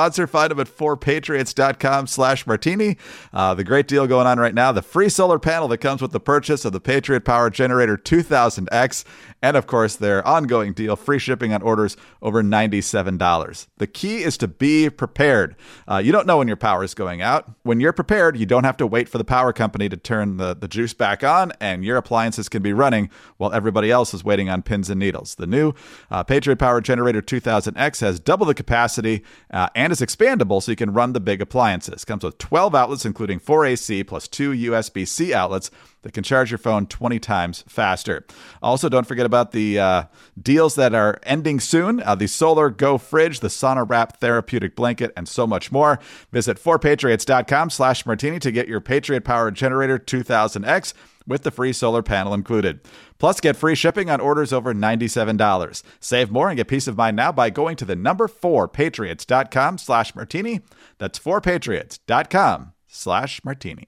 sponsor. 0.01 0.25
Find 0.25 0.49
them 0.49 0.59
at 0.59 0.67
4patriots.com 0.67 2.07
slash 2.07 2.47
martini. 2.47 2.97
Uh, 3.31 3.53
the 3.53 3.63
great 3.63 3.87
deal 3.87 4.07
going 4.07 4.25
on 4.25 4.39
right 4.39 4.55
now, 4.55 4.71
the 4.71 4.81
free 4.81 5.09
solar 5.09 5.37
panel 5.37 5.67
that 5.67 5.77
comes 5.77 6.01
with 6.01 6.11
the 6.11 6.19
purchase 6.19 6.65
of 6.65 6.73
the 6.73 6.79
Patriot 6.79 7.23
Power 7.23 7.51
Generator 7.51 7.97
2000X. 7.97 9.03
And 9.41 9.57
of 9.57 9.65
course, 9.65 9.95
their 9.95 10.25
ongoing 10.27 10.73
deal, 10.73 10.95
free 10.95 11.17
shipping 11.17 11.53
on 11.53 11.61
orders 11.61 11.97
over 12.21 12.43
$97. 12.43 13.67
The 13.77 13.87
key 13.87 14.23
is 14.23 14.37
to 14.37 14.47
be 14.47 14.89
prepared. 14.89 15.55
Uh, 15.87 15.97
you 15.97 16.11
don't 16.11 16.27
know 16.27 16.37
when 16.37 16.47
your 16.47 16.57
power 16.57 16.83
is 16.83 16.93
going 16.93 17.21
out. 17.21 17.51
When 17.63 17.79
you're 17.79 17.93
prepared, 17.93 18.37
you 18.37 18.45
don't 18.45 18.63
have 18.63 18.77
to 18.77 18.87
wait 18.87 19.09
for 19.09 19.17
the 19.17 19.23
power 19.23 19.51
company 19.51 19.89
to 19.89 19.97
turn 19.97 20.37
the, 20.37 20.55
the 20.55 20.67
juice 20.67 20.93
back 20.93 21.23
on, 21.23 21.53
and 21.59 21.83
your 21.83 21.97
appliances 21.97 22.49
can 22.49 22.61
be 22.61 22.71
running 22.71 23.09
while 23.37 23.51
everybody 23.51 23.89
else 23.89 24.13
is 24.13 24.23
waiting 24.23 24.49
on 24.49 24.61
pins 24.61 24.89
and 24.89 24.99
needles. 24.99 25.35
The 25.35 25.47
new 25.47 25.73
uh, 26.11 26.23
Patriot 26.23 26.57
Power 26.57 26.79
Generator 26.81 27.21
2000X 27.21 28.01
has 28.01 28.19
double 28.19 28.45
the 28.45 28.53
capacity 28.53 29.23
uh, 29.49 29.69
and 29.73 29.91
is 29.91 30.01
expandable 30.01 30.61
so 30.61 30.71
you 30.71 30.75
can 30.75 30.93
run 30.93 31.13
the 31.13 31.19
big 31.19 31.41
appliances. 31.41 32.05
Comes 32.05 32.23
with 32.23 32.37
12 32.37 32.75
outlets, 32.75 33.05
including 33.05 33.39
4 33.39 33.65
AC 33.65 34.03
plus 34.03 34.27
2 34.27 34.51
USB 34.51 35.07
C 35.07 35.33
outlets 35.33 35.71
that 36.03 36.13
can 36.13 36.23
charge 36.23 36.51
your 36.51 36.57
phone 36.57 36.87
20 36.87 37.19
times 37.19 37.63
faster. 37.67 38.25
Also, 38.61 38.89
don't 38.89 39.07
forget 39.07 39.25
about 39.25 39.51
the 39.51 39.79
uh, 39.79 40.03
deals 40.41 40.75
that 40.75 40.93
are 40.93 41.19
ending 41.23 41.59
soon 41.59 42.01
uh, 42.01 42.15
the 42.15 42.27
Solar 42.27 42.69
Go 42.69 42.97
fridge, 42.97 43.39
the 43.39 43.47
Sauna 43.47 43.87
Wrap 43.87 44.17
therapeutic 44.17 44.75
blanket, 44.75 45.11
and 45.15 45.27
so 45.27 45.45
much 45.45 45.71
more. 45.71 45.99
Visit 46.31 46.57
4patriots.com 46.57 47.69
slash 47.69 48.05
martini 48.05 48.39
to 48.39 48.51
get 48.51 48.67
your 48.67 48.81
Patriot 48.81 49.23
Power 49.23 49.51
Generator 49.51 49.97
2000X 49.99 50.93
with 51.27 51.43
the 51.43 51.51
free 51.51 51.73
solar 51.73 52.01
panel 52.01 52.33
included. 52.33 52.81
Plus, 53.17 53.39
get 53.39 53.55
free 53.55 53.75
shipping 53.75 54.09
on 54.09 54.19
orders 54.19 54.51
over 54.51 54.73
$97. 54.73 55.83
Save 55.99 56.31
more 56.31 56.49
and 56.49 56.57
get 56.57 56.67
peace 56.67 56.87
of 56.87 56.97
mind 56.97 57.15
now 57.15 57.31
by 57.31 57.49
going 57.49 57.75
to 57.77 57.85
the 57.85 57.95
number 57.95 58.27
4patriots.com 58.27 59.77
slash 59.77 60.15
martini. 60.15 60.61
That's 60.97 61.19
4patriots.com 61.19 62.73
slash 62.87 63.43
martini. 63.43 63.87